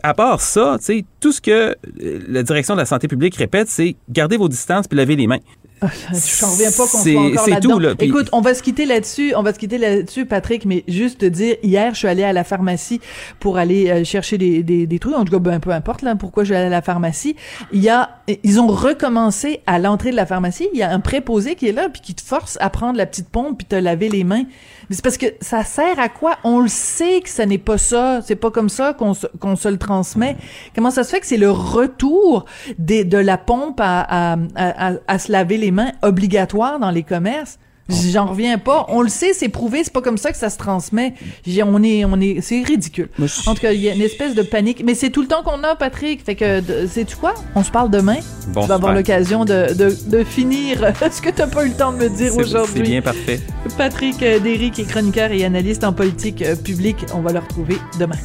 à 0.04 0.14
part 0.14 0.42
ça, 0.42 0.78
tout 1.20 1.32
ce 1.32 1.42
que 1.42 1.76
euh, 2.02 2.20
la 2.28 2.44
direction 2.44 2.74
de 2.74 2.80
la 2.80 2.86
santé 2.86 3.08
publique 3.08 3.36
répète, 3.36 3.70
c'est 3.70 3.96
garder 4.10 4.38
vos 4.38 4.50
distances 4.50 4.88
puis 4.88 4.98
laver 4.98 5.16
les 5.16 5.28
mains. 5.28 5.40
Je 5.82 6.46
n'en 6.46 6.52
reviens 6.52 6.72
pas 6.72 6.84
qu'on 6.84 6.98
soit 7.00 7.20
encore 7.20 7.50
là-dedans. 7.50 7.80
Là, 7.80 7.94
Écoute, 8.00 8.30
on 8.32 8.42
va 8.42 8.54
se 8.54 8.62
quitter 8.62 8.86
là-dessus, 8.86 9.34
on 9.36 9.42
va 9.42 9.54
se 9.54 9.60
quitter 9.60 9.78
là-dessus, 9.78 10.26
Patrick, 10.26 10.66
mais 10.66 10.84
juste 10.88 11.20
te 11.20 11.26
dire, 11.26 11.56
hier, 11.64 11.94
je 11.94 12.00
suis 12.00 12.08
allée 12.08 12.24
à 12.24 12.34
la 12.34 12.44
pharmacie 12.44 13.02
pour 13.40 13.58
aller 13.58 13.90
euh, 13.90 14.04
chercher 14.04 14.38
des, 14.38 14.62
des, 14.64 14.86
des, 14.86 15.00
trucs. 15.00 15.16
En 15.16 15.26
tout 15.26 15.32
cas, 15.32 15.40
ben, 15.40 15.60
peu 15.60 15.72
importe 15.72 16.04
là, 16.04 16.16
pourquoi 16.16 16.44
je 16.44 16.50
suis 16.50 16.56
allée 16.56 16.68
à 16.68 16.70
la 16.70 16.82
pharmacie. 16.82 17.36
Il 17.72 17.82
y 17.82 17.90
a, 17.90 18.10
ils 18.44 18.60
ont 18.60 18.68
recommencé 18.68 19.62
à 19.66 19.80
l'entrée 19.80 20.12
de 20.12 20.16
la 20.16 20.26
pharmacie. 20.26 20.68
Il 20.74 20.80
y 20.80 20.84
a 20.84 20.92
un 20.92 21.00
préposé 21.00 21.56
qui 21.56 21.68
est 21.68 21.74
là 21.74 21.90
puis 21.90 22.02
qui 22.02 22.14
te 22.14 22.22
force 22.22 22.58
à 22.62 22.70
prendre 22.70 22.98
la 22.98 23.06
petite 23.06 23.30
pompe 23.30 23.58
puis 23.58 23.68
te 23.68 23.76
laver 23.76 24.10
les 24.10 24.24
mains. 24.24 24.44
Mais 24.92 24.98
c'est 24.98 25.04
parce 25.04 25.18
que 25.18 25.28
ça 25.40 25.64
sert 25.64 26.02
à 26.02 26.10
quoi? 26.10 26.36
On 26.44 26.60
le 26.60 26.68
sait 26.68 27.22
que 27.22 27.30
ce 27.30 27.44
n'est 27.44 27.58
pas 27.58 27.78
ça. 27.78 28.20
C'est 28.26 28.36
pas 28.36 28.52
comme 28.52 28.68
ça 28.68 28.94
qu'on 28.94 29.14
se, 29.14 29.70
le 29.70 29.78
transmet. 29.78 30.36
Comment 30.76 30.92
ça 30.92 31.06
se 31.06 31.12
fait 31.12 31.22
que 31.22 31.26
c'est 31.28 31.38
le 31.38 31.50
retour 31.50 32.44
de 32.78 33.18
la 33.18 33.38
pompe 33.38 33.80
à, 33.82 34.36
à 35.08 35.18
se 35.20 35.32
laver 35.32 35.56
les 35.56 35.72
mains 35.72 35.94
obligatoire 36.02 36.78
dans 36.78 36.92
les 36.92 37.04
commerces? 37.04 37.58
J'en 38.12 38.28
reviens 38.28 38.58
pas. 38.58 38.86
On 38.90 39.02
le 39.02 39.10
sait, 39.10 39.34
c'est 39.34 39.50
prouvé, 39.50 39.82
c'est 39.84 39.94
pas 39.94 40.02
comme 40.02 40.18
ça 40.18 40.32
que 40.32 40.38
ça 40.38 40.50
se 40.50 40.58
transmet. 40.58 41.14
On 41.64 41.84
est, 41.84 42.06
on 42.06 42.20
est, 42.20 42.42
c'est 42.42 42.64
ridicule. 42.64 43.10
En 43.46 43.54
tout 43.54 43.62
cas, 43.62 43.72
il 43.72 43.82
y 43.82 43.90
a 43.90 43.94
une 43.94 44.02
espèce 44.02 44.36
de 44.36 44.42
panique. 44.42 44.84
Mais 44.86 44.96
c'est 44.96 45.10
tout 45.10 45.22
le 45.22 45.28
temps 45.28 45.44
qu'on 45.44 45.64
a, 45.64 45.76
Patrick. 45.76 46.24
Fait 46.24 46.36
que, 46.36 46.62
sais-tu 46.88 47.16
quoi? 47.16 47.34
On 47.56 47.64
se 47.64 47.72
parle 47.72 47.90
demain. 47.90 48.18
Bon, 48.50 48.62
tu 48.62 48.68
vas 48.68 48.76
avoir 48.76 48.94
l'occasion 48.94 49.46
de, 49.46 49.74
de, 49.74 49.96
de, 50.08 50.24
finir 50.24 50.94
ce 51.12 51.22
que 51.22 51.30
t'as 51.30 51.48
pas 51.48 51.66
eu 51.66 51.70
le 51.70 51.76
temps 51.76 51.92
de 51.92 51.98
me 51.98 52.10
dire 52.10 52.36
aujourd'hui? 52.36 52.74
C'est 52.76 52.82
bien 52.82 53.02
parfait. 53.02 53.40
Patrick 53.78 54.22
euh, 54.24 54.40
Derry, 54.40 54.72
qui 54.72 54.82
est 54.82 54.86
chroniqueur 54.86 55.32
et 55.32 55.44
analyste 55.44 55.84
en 55.84 55.94
politique 55.94 56.42
euh, 56.42 56.56
publique. 56.56 57.06
On 57.14 57.22
va 57.22 57.32
le 57.32 57.40
retrouver 57.40 57.78
demain. 58.00 58.18